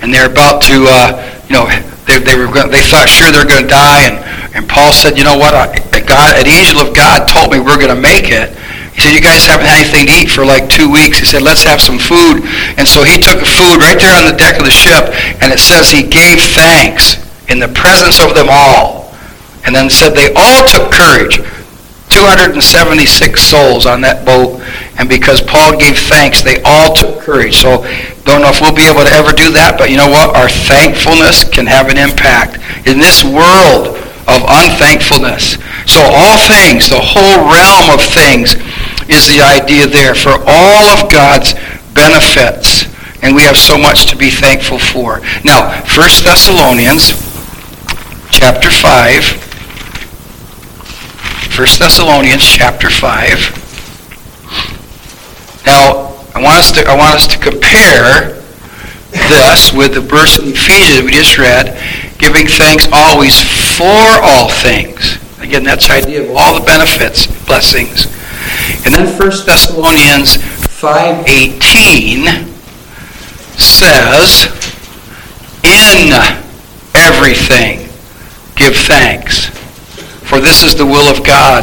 [0.03, 1.15] and they're about to, uh,
[1.47, 1.71] you know,
[2.03, 4.19] they, they were they thought sure they're going to die, and,
[4.51, 5.71] and Paul said, you know what, I,
[6.03, 8.51] God, an angel of God told me we're going to make it.
[8.91, 11.17] He said, you guys haven't had anything to eat for like two weeks.
[11.17, 12.43] He said, let's have some food.
[12.77, 15.57] And so he took food right there on the deck of the ship, and it
[15.57, 19.15] says he gave thanks in the presence of them all.
[19.63, 21.39] And then said they all took courage.
[22.13, 24.61] 276 souls on that boat,
[25.01, 27.57] and because Paul gave thanks, they all took courage.
[27.57, 27.81] So
[28.29, 30.37] don't know if we'll be able to ever do that, but you know what?
[30.37, 33.97] Our thankfulness can have an impact in this world
[34.29, 35.57] of unthankfulness.
[35.89, 38.53] So all things, the whole realm of things
[39.09, 41.57] is the idea there for all of God's
[41.97, 42.85] benefits.
[43.25, 45.19] And we have so much to be thankful for.
[45.43, 47.17] Now, 1 Thessalonians
[48.31, 49.42] chapter 5
[51.55, 53.61] 1 Thessalonians chapter 5.
[55.67, 58.41] Now, I want us to, I want us to compare
[59.11, 61.77] this with the verse in Ephesians we just read,
[62.17, 63.39] giving thanks always
[63.77, 65.19] for all things.
[65.41, 68.07] Again, that's the idea of all the benefits, blessings.
[68.83, 70.37] And then 1 Thessalonians
[70.81, 72.49] 5.18
[73.61, 74.49] says,
[75.61, 76.13] In
[76.95, 77.89] everything
[78.55, 79.62] give thanks
[80.33, 81.61] for this is the will of God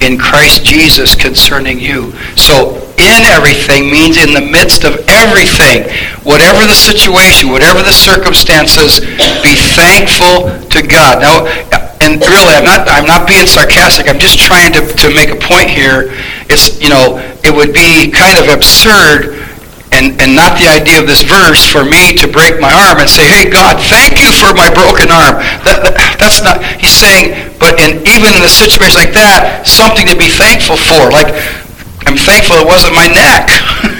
[0.00, 2.10] in Christ Jesus concerning you.
[2.34, 5.86] So in everything means in the midst of everything.
[6.26, 8.98] Whatever the situation, whatever the circumstances,
[9.46, 11.22] be thankful to God.
[11.22, 11.46] Now,
[12.02, 14.08] and really, I'm not, I'm not being sarcastic.
[14.08, 16.10] I'm just trying to, to make a point here.
[16.50, 19.38] It's, you know, it would be kind of absurd
[20.00, 23.08] and, and not the idea of this verse for me to break my arm and
[23.08, 25.36] say, hey, God, thank you for my broken arm.
[25.68, 30.08] That, that, that's not, he's saying, but in, even in a situation like that, something
[30.08, 31.12] to be thankful for.
[31.12, 31.36] Like,
[32.08, 33.52] I'm thankful it wasn't my neck.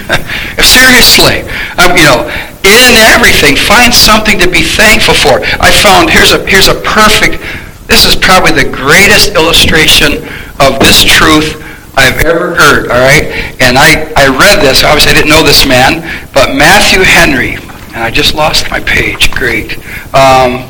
[0.57, 1.45] Seriously.
[1.77, 2.25] Um, you know,
[2.65, 5.45] in everything, find something to be thankful for.
[5.61, 7.37] I found, here's a, here's a perfect,
[7.85, 10.25] this is probably the greatest illustration
[10.57, 11.61] of this truth
[11.95, 13.27] I've ever heard, all right?
[13.59, 14.83] And I, I read this.
[14.83, 16.01] Obviously, I didn't know this man,
[16.33, 17.55] but Matthew Henry,
[17.93, 19.31] and I just lost my page.
[19.31, 19.75] Great.
[20.15, 20.63] Um,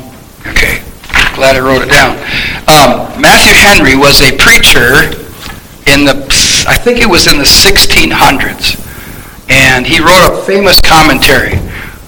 [0.50, 0.82] okay,
[1.38, 2.18] glad I wrote it down.
[2.66, 5.14] Um, Matthew Henry was a preacher
[5.86, 6.14] in the,
[6.66, 8.78] I think it was in the 1600s,
[9.50, 11.54] and he wrote a famous commentary.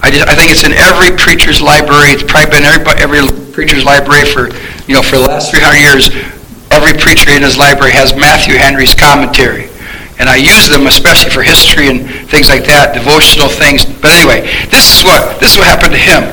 [0.03, 2.11] I, just, I think it's in every preacher's library.
[2.11, 4.51] It's probably been every, every preacher's library for,
[4.87, 6.34] you know, for the last 300 years
[6.75, 9.71] every preacher in his library has Matthew Henry's commentary.
[10.19, 13.83] And I use them especially for history and things like that, devotional things.
[13.83, 16.23] But anyway, this is what this is what happened to him.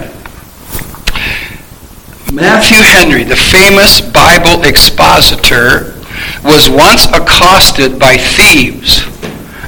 [2.34, 5.94] Matthew Henry, the famous Bible expositor,
[6.42, 9.02] was once accosted by thieves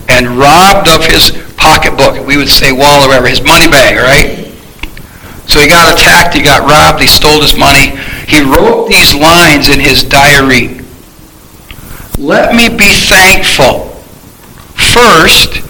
[0.09, 2.27] and robbed of his pocketbook.
[2.27, 4.51] We would say wall or whatever, his money bag, right?
[5.47, 7.99] So he got attacked, he got robbed, he stole his money.
[8.27, 10.81] He wrote these lines in his diary.
[12.19, 13.91] Let me be thankful.
[14.75, 15.63] First,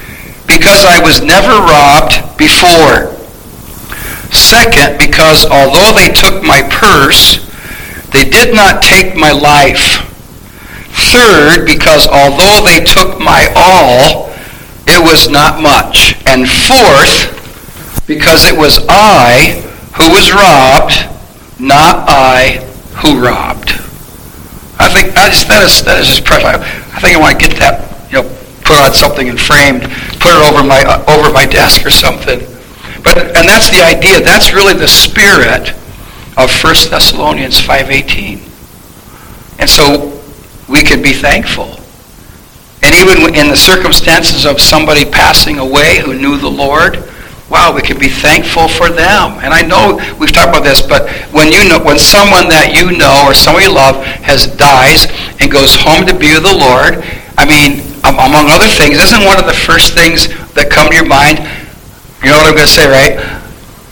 [0.46, 3.12] because I was never robbed before.
[4.32, 7.38] Second, because although they took my purse,
[8.12, 10.10] they did not take my life.
[11.10, 14.30] Third, because although they took my all,
[14.86, 16.14] it was not much.
[16.26, 19.62] And fourth, because it was I
[19.96, 21.13] who was robbed,
[21.58, 22.62] not I
[23.02, 23.70] who robbed.
[24.78, 26.46] I think I just, that is that is just precious.
[26.46, 28.28] I think I want to get that, you know,
[28.64, 29.82] put on something and framed,
[30.18, 32.40] put it over my uh, over my desk or something.
[33.02, 34.20] But and that's the idea.
[34.20, 35.70] That's really the spirit
[36.36, 38.40] of 1 Thessalonians 5:18.
[39.60, 40.20] And so
[40.68, 41.78] we can be thankful.
[42.82, 46.96] And even in the circumstances of somebody passing away who knew the Lord,
[47.50, 49.36] wow, we can be thankful for them.
[49.44, 52.96] And I know we've talked about this, but when you know, when someone that you
[52.96, 55.04] know or someone you love has dies
[55.40, 57.04] and goes home to be with the Lord,
[57.36, 61.08] I mean, among other things, isn't one of the first things that come to your
[61.08, 61.42] mind?
[62.24, 63.20] You know what I'm going to say, right?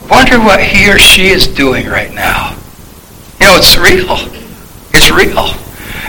[0.08, 2.56] Wonder what he or she is doing right now.
[3.40, 4.16] You know, it's real.
[4.94, 5.52] It's real.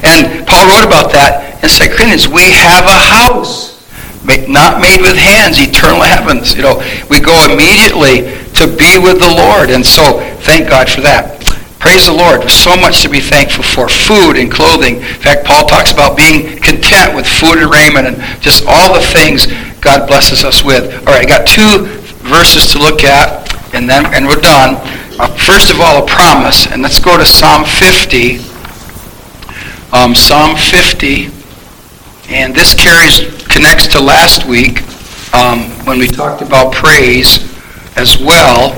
[0.03, 2.27] And Paul wrote about that in 2 Corinthians.
[2.27, 3.72] We have a house
[4.47, 6.55] not made with hands, eternal heavens.
[6.55, 6.75] You know,
[7.09, 9.69] we go immediately to be with the Lord.
[9.69, 11.43] And so, thank God for that.
[11.83, 12.49] Praise the Lord.
[12.49, 13.89] So much to be thankful for.
[13.89, 15.03] Food and clothing.
[15.03, 19.03] In fact, Paul talks about being content with food and raiment and just all the
[19.03, 19.47] things
[19.81, 20.88] God blesses us with.
[21.03, 21.83] All right, I got two
[22.23, 24.79] verses to look at, and then and we're done.
[25.19, 26.67] Uh, first of all, a promise.
[26.71, 28.39] And let's go to Psalm 50.
[29.91, 31.42] Um, Psalm 50.
[32.29, 34.81] And this carries connects to last week
[35.33, 37.39] um, when we talked about praise
[37.97, 38.71] as well.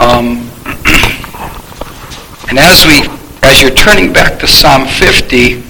[0.00, 0.48] Um,
[2.48, 3.06] and as we,
[3.42, 5.62] as you're turning back to Psalm 50,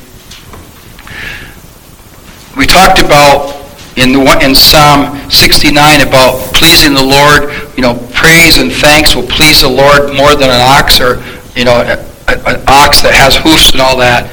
[2.56, 3.54] we talked about
[3.96, 7.52] in the in Psalm 69 about pleasing the Lord.
[7.76, 11.22] You know, praise and thanks will please the Lord more than an ox or
[11.56, 11.82] you know
[12.28, 14.30] an ox that has hoofs and all that.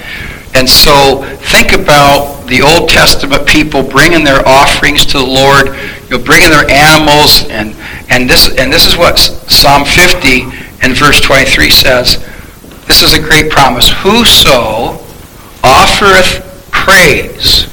[0.53, 5.67] And so think about the Old Testament people bringing their offerings to the Lord,
[6.09, 7.75] you know, bringing their animals, and,
[8.09, 10.43] and, this, and this is what Psalm 50
[10.81, 12.17] and verse 23 says.
[12.87, 13.89] This is a great promise.
[13.89, 15.01] Whoso
[15.63, 17.67] offereth praise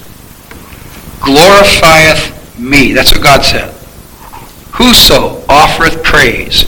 [1.22, 2.92] glorifieth me.
[2.92, 3.72] That's what God said.
[4.74, 6.64] Whoso offereth praise.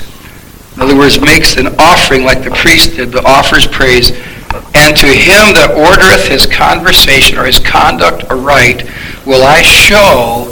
[0.76, 4.10] In other words, makes an offering like the priest did, but offers praise
[4.74, 8.82] and to him that ordereth his conversation or his conduct aright
[9.26, 10.50] will I show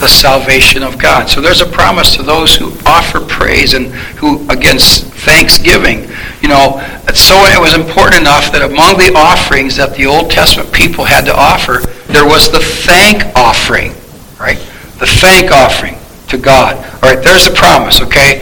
[0.00, 1.28] the salvation of God.
[1.28, 3.86] So there's a promise to those who offer praise and
[4.16, 6.08] who against thanksgiving.
[6.40, 6.80] You know,
[7.12, 11.26] so it was important enough that among the offerings that the Old Testament people had
[11.26, 13.92] to offer, there was the thank offering,
[14.40, 14.58] right?
[14.98, 15.96] The thank offering
[16.28, 16.76] to God.
[17.02, 18.40] All right, there's a promise, okay?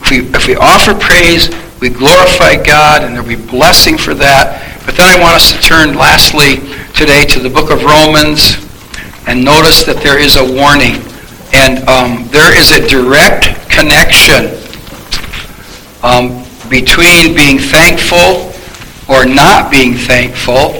[0.00, 1.50] If we, if we offer praise,
[1.80, 4.82] we glorify God, and there'll be blessing for that.
[4.84, 6.56] But then I want us to turn lastly
[6.94, 8.56] today to the book of Romans
[9.28, 11.04] and notice that there is a warning.
[11.52, 14.56] And um, there is a direct connection
[16.02, 18.52] um, between being thankful
[19.08, 20.74] or not being thankful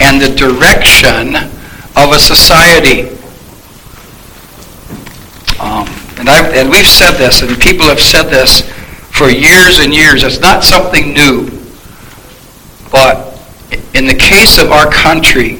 [0.00, 1.36] and the direction
[1.98, 3.10] of a society.
[5.60, 5.86] Um,
[6.18, 8.62] and, I've, and we've said this, and people have said this
[9.18, 10.22] for years and years.
[10.22, 11.50] It's not something new.
[12.92, 13.34] But
[13.92, 15.58] in the case of our country,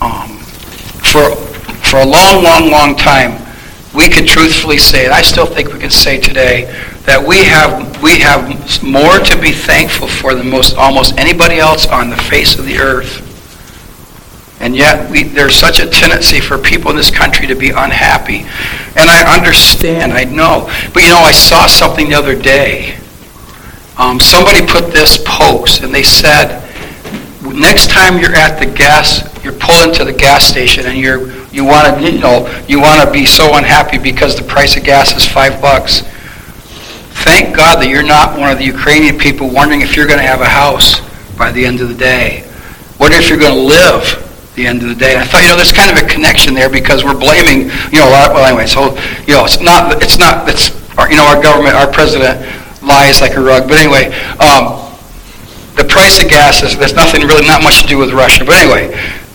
[0.00, 0.38] um,
[1.06, 1.36] for,
[1.86, 3.40] for a long, long, long time,
[3.94, 6.64] we could truthfully say, and I still think we can say today,
[7.06, 11.86] that we have, we have more to be thankful for than most, almost anybody else
[11.86, 13.31] on the face of the earth.
[14.62, 18.46] And yet, we, there's such a tendency for people in this country to be unhappy.
[18.96, 20.70] And I understand, I know.
[20.94, 22.96] But you know, I saw something the other day.
[23.98, 26.62] Um, somebody put this post, and they said,
[27.42, 31.64] next time you're at the gas, you're pulling to the gas station, and you're you
[31.66, 35.14] want to, you know, you want to be so unhappy because the price of gas
[35.14, 36.00] is five bucks.
[37.24, 40.26] Thank God that you're not one of the Ukrainian people wondering if you're going to
[40.26, 41.00] have a house
[41.36, 42.40] by the end of the day.
[42.96, 45.14] What if you're going to live the end of the day.
[45.14, 47.98] And I thought, you know, there's kind of a connection there because we're blaming, you
[47.98, 48.32] know, a lot.
[48.32, 48.92] Well, anyway, so
[49.24, 50.70] you know, it's not, it's not, it's,
[51.08, 52.40] you know, our government, our president
[52.82, 53.68] lies like a rug.
[53.68, 54.82] But anyway, um,
[55.76, 58.44] the price of gas is there's nothing really, not much to do with Russia.
[58.44, 58.92] But anyway,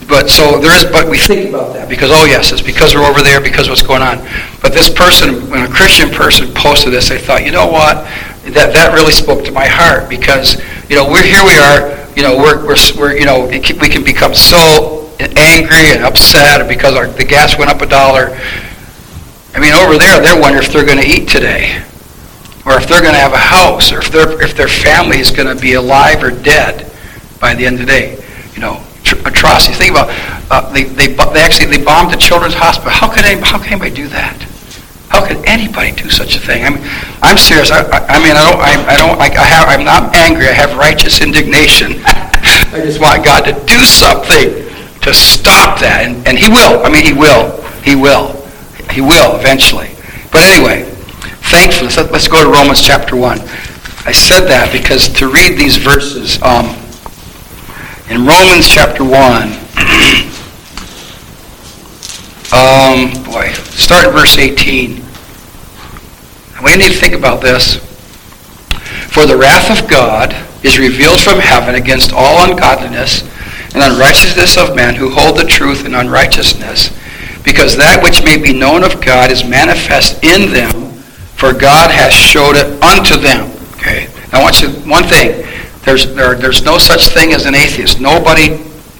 [0.08, 3.04] but so there is, but we think about that because oh yes, it's because we're
[3.04, 4.18] over there because what's going on.
[4.62, 8.06] But this person, when a Christian person posted this, I thought, you know what,
[8.54, 12.22] that that really spoke to my heart because you know we're here we are, you
[12.22, 17.08] know we're we're, we're you know we can become so angry and upset because our,
[17.08, 18.38] the gas went up a dollar.
[19.54, 21.82] I mean, over there, they're wondering if they're going to eat today,
[22.64, 25.30] or if they're going to have a house, or if their if their family is
[25.30, 26.90] going to be alive or dead
[27.40, 28.22] by the end of the day.
[28.54, 29.78] You know, tr- atrocities.
[29.78, 30.08] Think about
[30.50, 32.92] uh, they, they they actually they bombed the children's hospital.
[32.92, 34.36] How could any, how can anybody do that?
[35.08, 36.64] How could anybody do such a thing?
[36.64, 36.84] I mean,
[37.22, 37.70] I'm serious.
[37.72, 40.46] I, I, I mean, I don't, I, I don't, I, I have, I'm not angry.
[40.46, 41.96] I have righteous indignation.
[42.04, 44.67] I just want God to do something
[45.02, 46.04] to stop that.
[46.06, 46.84] And, and he will.
[46.84, 47.62] I mean, he will.
[47.82, 48.34] He will.
[48.90, 49.90] He will eventually.
[50.32, 50.84] But anyway,
[51.50, 51.96] thankfulness.
[51.96, 53.38] Let's go to Romans chapter 1.
[54.06, 56.76] I said that because to read these verses, um,
[58.08, 59.68] in Romans chapter 1,
[62.50, 65.04] um, boy, start in verse 18.
[66.64, 67.76] We need to think about this.
[69.12, 70.34] For the wrath of God
[70.64, 73.22] is revealed from heaven against all ungodliness
[73.74, 76.90] and unrighteousness of men who hold the truth in unrighteousness,
[77.44, 80.92] because that which may be known of God is manifest in them,
[81.36, 83.50] for God has showed it unto them.
[83.76, 84.08] Okay.
[84.32, 85.44] Now I want you one thing.
[85.84, 88.00] There's there, there's no such thing as an atheist.
[88.00, 88.58] Nobody,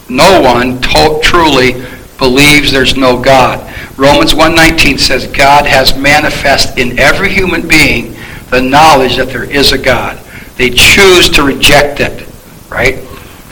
[0.08, 1.72] no one to, truly
[2.18, 3.64] believes there's no God.
[3.98, 8.14] Romans 1.19 says God has manifest in every human being
[8.50, 10.18] the knowledge that there is a God.
[10.56, 12.26] They choose to reject it,
[12.70, 12.96] right?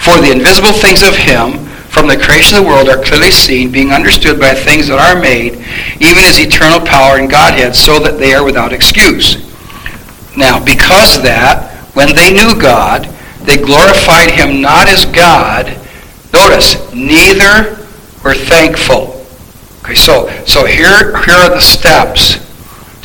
[0.06, 3.72] For the invisible things of him from the creation of the world are clearly seen,
[3.72, 5.54] being understood by things that are made,
[5.98, 9.34] even his eternal power and Godhead, so that they are without excuse.
[10.36, 13.10] Now, because that, when they knew God,
[13.42, 15.74] they glorified him not as God,
[16.32, 17.74] notice, neither
[18.22, 19.26] were thankful.
[19.82, 22.38] Okay, so, so here, here are the steps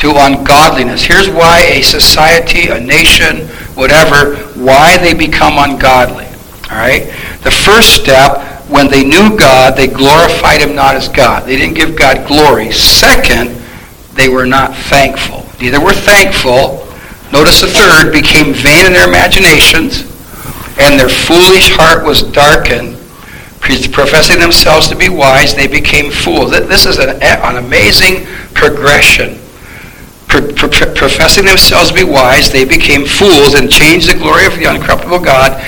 [0.05, 1.01] to ungodliness.
[1.01, 6.27] Here's why a society, a nation, whatever, why they become ungodly.
[6.71, 7.03] All right?
[7.43, 11.45] The first step, when they knew God, they glorified him not as God.
[11.45, 12.71] They didn't give God glory.
[12.71, 13.49] Second,
[14.15, 15.45] they were not thankful.
[15.59, 16.87] Neither were thankful.
[17.33, 20.07] Notice the third, became vain in their imaginations,
[20.79, 22.97] and their foolish heart was darkened.
[23.91, 26.51] Professing themselves to be wise, they became fools.
[26.51, 29.39] This is an, an amazing progression.
[30.27, 35.23] professing themselves to be wise, they became fools and changed the glory of the uncorruptible
[35.23, 35.61] God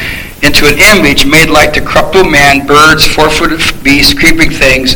[0.43, 4.95] into an image made like the corruptible man, birds, four-footed beasts, creeping things.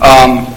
[0.00, 0.52] Um,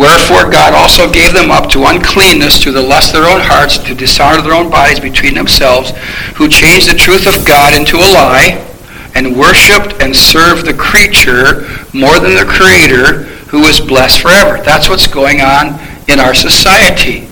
[0.00, 3.76] Wherefore God also gave them up to uncleanness through the lust of their own hearts,
[3.78, 5.90] to dishonor their own bodies between themselves,
[6.36, 8.66] who changed the truth of God into a lie,
[9.14, 14.62] and worshipped and served the creature more than the Creator, who is blessed forever.
[14.62, 15.78] That's what's going on
[16.08, 17.28] in our society.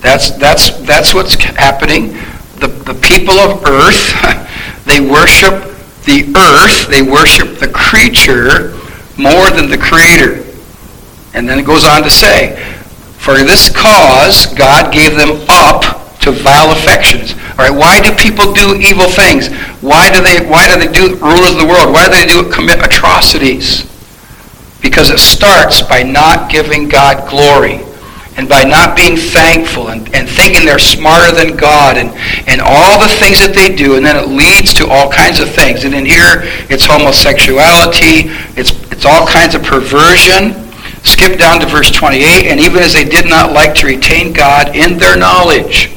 [0.00, 2.12] That's, that's, that's what's happening.
[2.60, 4.14] The, the people of earth,
[4.90, 5.70] they worship
[6.02, 8.74] the earth, they worship the creature
[9.16, 10.42] more than the creator.
[11.32, 12.58] And then it goes on to say,
[13.18, 17.34] for this cause God gave them up to vile affections.
[17.52, 19.48] All right, why do people do evil things?
[19.80, 21.92] Why do they why do they do rulers of the world?
[21.92, 23.84] Why do they do commit atrocities?
[24.82, 27.84] Because it starts by not giving God glory
[28.40, 32.08] and by not being thankful and, and thinking they're smarter than God and,
[32.48, 35.50] and all the things that they do, and then it leads to all kinds of
[35.52, 35.84] things.
[35.84, 36.40] And in here,
[36.72, 40.56] it's homosexuality, it's, it's all kinds of perversion.
[41.04, 42.48] Skip down to verse 28.
[42.48, 45.92] And even as they did not like to retain God in their knowledge.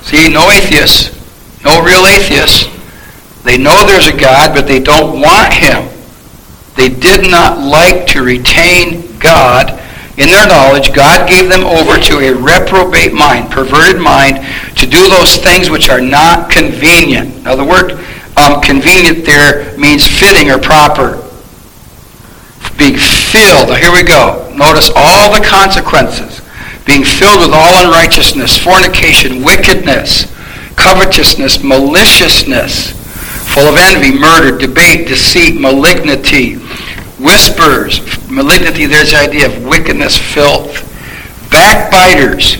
[0.00, 1.12] See, no atheists,
[1.60, 2.72] no real atheists.
[3.44, 5.92] They know there's a God, but they don't want him.
[6.80, 9.82] They did not like to retain God
[10.18, 10.92] in their knowledge.
[10.92, 14.44] God gave them over to a reprobate mind, perverted mind,
[14.76, 17.44] to do those things which are not convenient.
[17.44, 18.04] Now, the word
[18.36, 21.16] um, convenient there means fitting or proper.
[22.78, 23.68] Being filled.
[23.68, 24.52] Now, here we go.
[24.56, 26.40] Notice all the consequences.
[26.84, 30.26] Being filled with all unrighteousness, fornication, wickedness,
[30.76, 32.90] covetousness, maliciousness,
[33.54, 36.54] full of envy, murder, debate, deceit, malignity,
[37.22, 38.00] whispers,
[38.32, 40.88] malignity, there's the idea of wickedness, filth,
[41.50, 42.54] backbiters,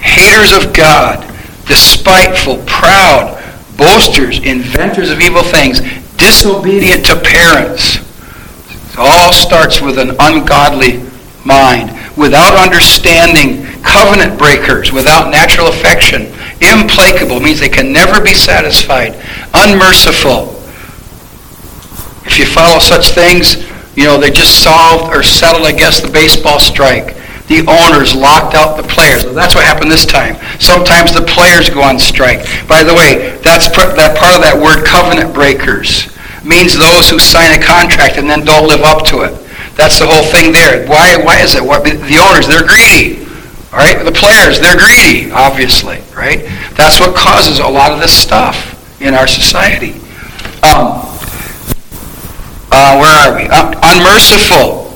[0.00, 1.22] haters of God,
[1.66, 3.40] despiteful, proud,
[3.76, 5.80] boasters, inventors of evil things,
[6.16, 7.96] disobedient to parents.
[8.92, 11.02] It all starts with an ungodly
[11.44, 19.14] mind, without understanding, covenant breakers, without natural affection, implacable means they can never be satisfied,
[19.52, 20.50] unmerciful.
[22.26, 23.63] If you follow such things,
[23.96, 27.14] you know, they just solved or settled, I guess, the baseball strike.
[27.46, 29.22] The owners locked out the players.
[29.34, 30.36] That's what happened this time.
[30.58, 32.40] Sometimes the players go on strike.
[32.66, 36.08] By the way, that's that part of that word covenant breakers
[36.44, 39.36] means those who sign a contract and then don't live up to it.
[39.76, 40.86] That's the whole thing there.
[40.86, 41.62] Why, why is it?
[41.62, 43.24] What, the owners, they're greedy.
[43.72, 44.00] All right?
[44.00, 46.00] The players, they're greedy, obviously.
[46.16, 46.46] Right?
[46.76, 48.72] That's what causes a lot of this stuff
[49.02, 50.00] in our society.
[50.64, 51.13] Um,
[52.74, 53.46] uh, where are we?
[53.46, 54.90] Uh, unmerciful.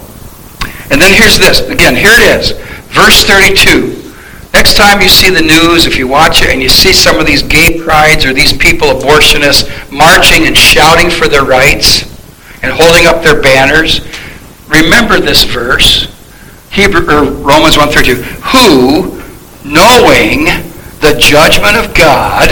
[0.91, 1.61] And then here's this.
[1.61, 2.53] Again, here it is.
[2.91, 3.95] Verse 32.
[4.53, 7.27] Next time you see the news, if you watch it and you see some of
[7.27, 12.03] these gay prides or these people, abortionists, marching and shouting for their rights
[12.63, 14.01] and holding up their banners,
[14.67, 16.15] remember this verse.
[16.73, 18.23] Hebrew, or Romans 1.32.
[18.51, 19.23] Who,
[19.69, 20.47] knowing
[21.01, 22.49] the judgment of God,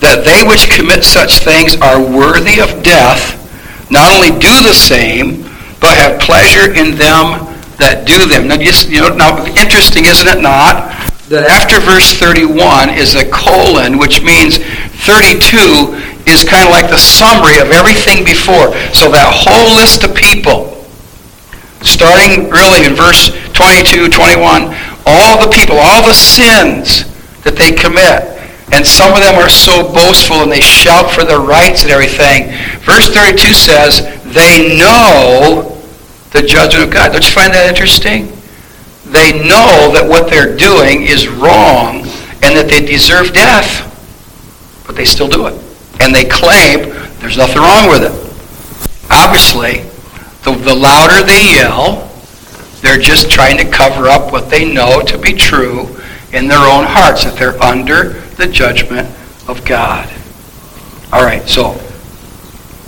[0.00, 3.43] that they which commit such things are worthy of death,
[3.90, 5.42] not only do the same,
[5.80, 7.44] but have pleasure in them
[7.76, 8.48] that do them.
[8.48, 10.92] Now, just, you know, now interesting, isn't it not,
[11.28, 14.60] that after verse 31 is a colon, which means
[15.08, 15.96] 32
[16.28, 18.72] is kind of like the summary of everything before.
[18.92, 20.84] So that whole list of people,
[21.84, 24.72] starting really in verse 22, 21,
[25.04, 27.04] all the people, all the sins
[27.44, 28.33] that they commit,
[28.72, 32.48] and some of them are so boastful and they shout for their rights and everything.
[32.80, 35.70] Verse 32 says, they know
[36.32, 37.12] the judgment of God.
[37.12, 38.26] Don't you find that interesting?
[39.04, 42.08] They know that what they're doing is wrong
[42.42, 43.84] and that they deserve death,
[44.86, 45.54] but they still do it.
[46.00, 46.90] And they claim
[47.20, 48.16] there's nothing wrong with it.
[49.12, 49.84] Obviously,
[50.42, 52.10] the, the louder they yell,
[52.80, 55.94] they're just trying to cover up what they know to be true
[56.32, 59.08] in their own hearts, that they're under the judgment
[59.48, 60.08] of God.
[61.12, 61.74] All right, so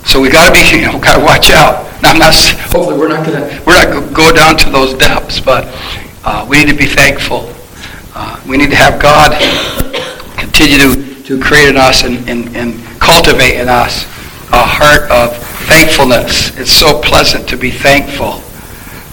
[0.05, 1.85] so we got to be, you know, got to watch out.
[2.01, 2.35] Now, I'm not.
[2.71, 5.65] Hopefully, we're not to we're not to go down to those depths, but
[6.23, 7.51] uh, we need to be thankful.
[8.13, 9.31] Uh, we need to have God
[10.37, 14.05] continue to, to create in us and, and, and cultivate in us
[14.51, 15.35] a heart of
[15.67, 16.57] thankfulness.
[16.57, 18.41] It's so pleasant to be thankful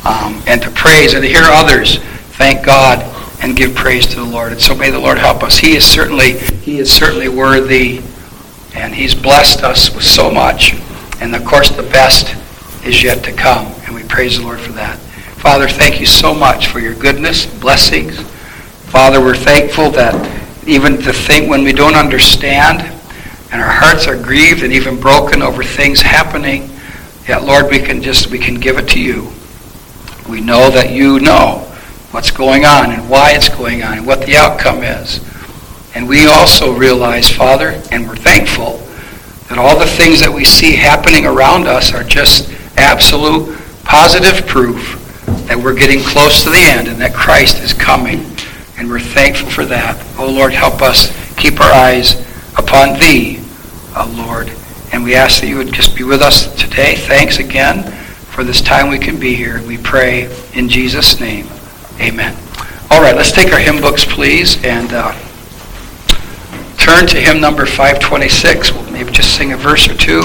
[0.09, 1.99] um, and to praise and to hear others
[2.37, 3.03] thank God
[3.41, 4.53] and give praise to the Lord.
[4.53, 5.59] And so may the Lord help us.
[5.59, 8.01] He is certainly, he is certainly worthy,
[8.75, 10.75] and he's blessed us with so much.
[11.21, 12.35] And of course, the best
[12.85, 14.99] is yet to come, and we praise the Lord for that.
[14.99, 18.19] Father, thank you so much for your goodness, blessings.
[18.91, 20.15] Father, we're thankful that
[20.67, 22.81] even to think when we don't understand,
[23.53, 26.69] and our hearts are grieved and even broken over things happening,
[27.29, 29.31] yet Lord, we can just we can give it to you.
[30.29, 31.71] We know that you know
[32.15, 35.19] what's going on and why it's going on and what the outcome is.
[35.97, 38.79] And we also realize, Father, and we're thankful
[39.49, 42.49] that all the things that we see happening around us are just
[42.79, 45.01] absolute positive proof
[45.49, 48.25] that we're getting close to the end and that Christ is coming.
[48.79, 50.01] And we're thankful for that.
[50.17, 52.15] Oh Lord, help us keep our eyes
[52.57, 53.41] upon Thee,
[53.97, 54.53] oh Lord.
[54.93, 56.95] And we ask that you would just be with us today.
[56.95, 59.61] Thanks again for this time we can be here.
[59.67, 61.49] We pray in Jesus' name.
[62.01, 62.37] Amen.
[62.91, 65.13] All right, let's take our hymn books, please, and uh,
[66.77, 68.73] turn to hymn number 526.
[68.73, 70.21] We'll maybe just sing a verse or two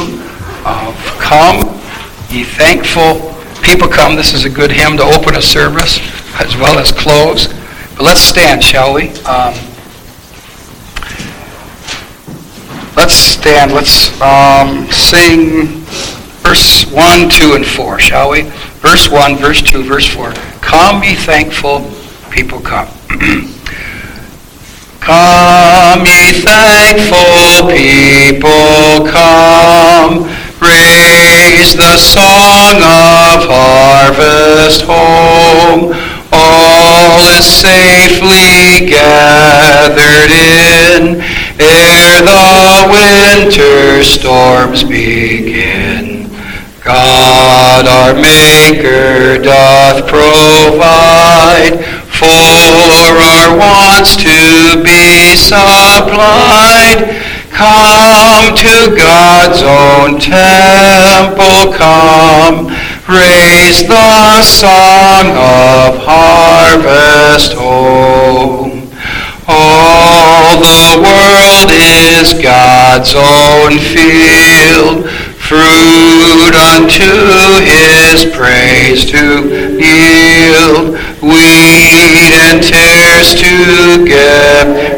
[0.66, 1.80] of Come,
[2.30, 4.16] ye thankful people come.
[4.16, 6.00] This is a good hymn to open a service
[6.40, 7.48] as well as close.
[7.96, 9.10] But let's stand, shall we?
[9.26, 9.54] Um,
[12.96, 13.74] let's stand.
[13.74, 15.79] Let's um, sing
[16.42, 18.52] verse 1, 2, and 4, shall we?
[18.80, 20.32] verse 1, verse 2, verse 4.
[20.62, 21.82] Come, be thankful,
[22.32, 22.88] people come.
[25.00, 30.24] come, ye thankful people, come.
[30.62, 35.94] Raise the song of harvest home.
[36.32, 41.22] All is safely gathered in
[41.60, 46.19] ere the winter storms begin.
[46.84, 57.16] God our Maker doth provide for our wants to be supplied.
[57.52, 62.68] Come to God's own temple, come,
[63.08, 68.88] raise the song of harvest home.
[69.48, 75.10] All the world is God's own field,
[75.50, 77.10] fruit unto
[77.66, 79.50] his praise to
[79.82, 80.94] yield,
[81.26, 83.34] wheat and tares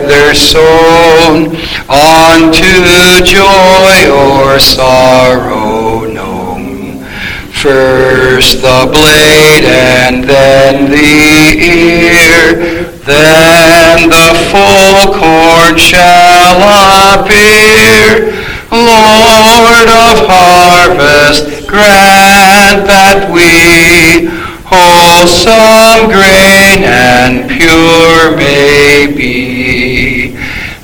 [0.10, 1.56] their sown,
[1.88, 7.06] unto joy or sorrow known.
[7.54, 18.41] First the blade and then the ear, then the full corn shall appear.
[18.90, 24.28] Lord of harvest, grant that we
[24.66, 30.36] wholesome grain and pure may be.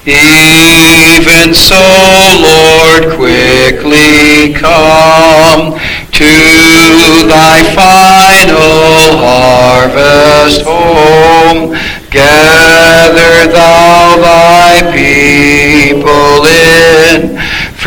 [0.06, 1.76] Even so,
[2.40, 5.78] Lord, quickly come
[6.12, 6.32] to
[7.28, 11.76] thy final harvest home.
[12.10, 17.27] Gather thou thy people in,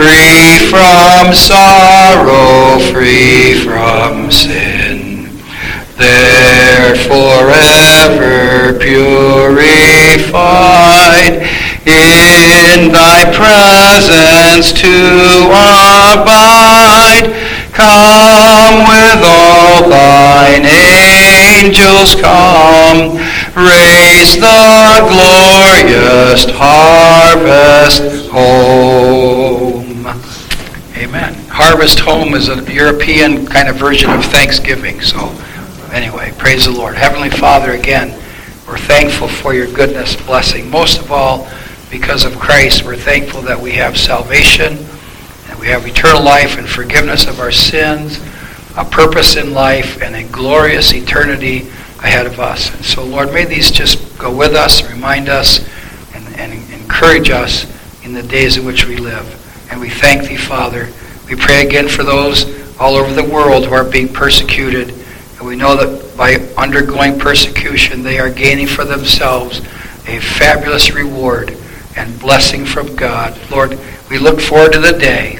[0.00, 5.28] free from sorrow, free from sin.
[5.98, 9.84] There forever purified,
[11.84, 15.52] in thy presence to
[16.16, 17.26] abide.
[17.74, 23.18] Come with all thine angels, come,
[23.54, 29.69] raise the glorious harvest home.
[31.62, 34.98] Harvest home is a European kind of version of Thanksgiving.
[35.02, 35.28] So,
[35.92, 36.94] anyway, praise the Lord.
[36.94, 38.18] Heavenly Father, again,
[38.66, 40.70] we're thankful for your goodness, blessing.
[40.70, 41.50] Most of all,
[41.90, 44.78] because of Christ, we're thankful that we have salvation
[45.50, 48.16] and we have eternal life and forgiveness of our sins,
[48.78, 52.74] a purpose in life, and a glorious eternity ahead of us.
[52.74, 55.58] And so, Lord, may these just go with us, remind us,
[56.14, 57.66] and, and encourage us
[58.02, 59.36] in the days in which we live.
[59.70, 60.88] And we thank thee, Father.
[61.30, 62.44] We pray again for those
[62.80, 64.88] all over the world who are being persecuted.
[65.38, 69.60] And we know that by undergoing persecution, they are gaining for themselves
[70.08, 71.56] a fabulous reward
[71.96, 73.38] and blessing from God.
[73.48, 73.78] Lord,
[74.10, 75.36] we look forward to the day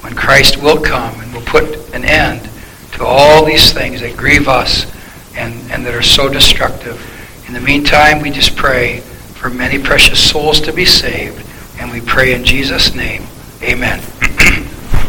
[0.00, 2.50] when Christ will come and will put an end
[2.94, 4.92] to all these things that grieve us
[5.36, 7.00] and, and that are so destructive.
[7.46, 9.00] In the meantime, we just pray
[9.38, 11.46] for many precious souls to be saved.
[11.78, 13.22] And we pray in Jesus' name.
[13.62, 14.02] Amen.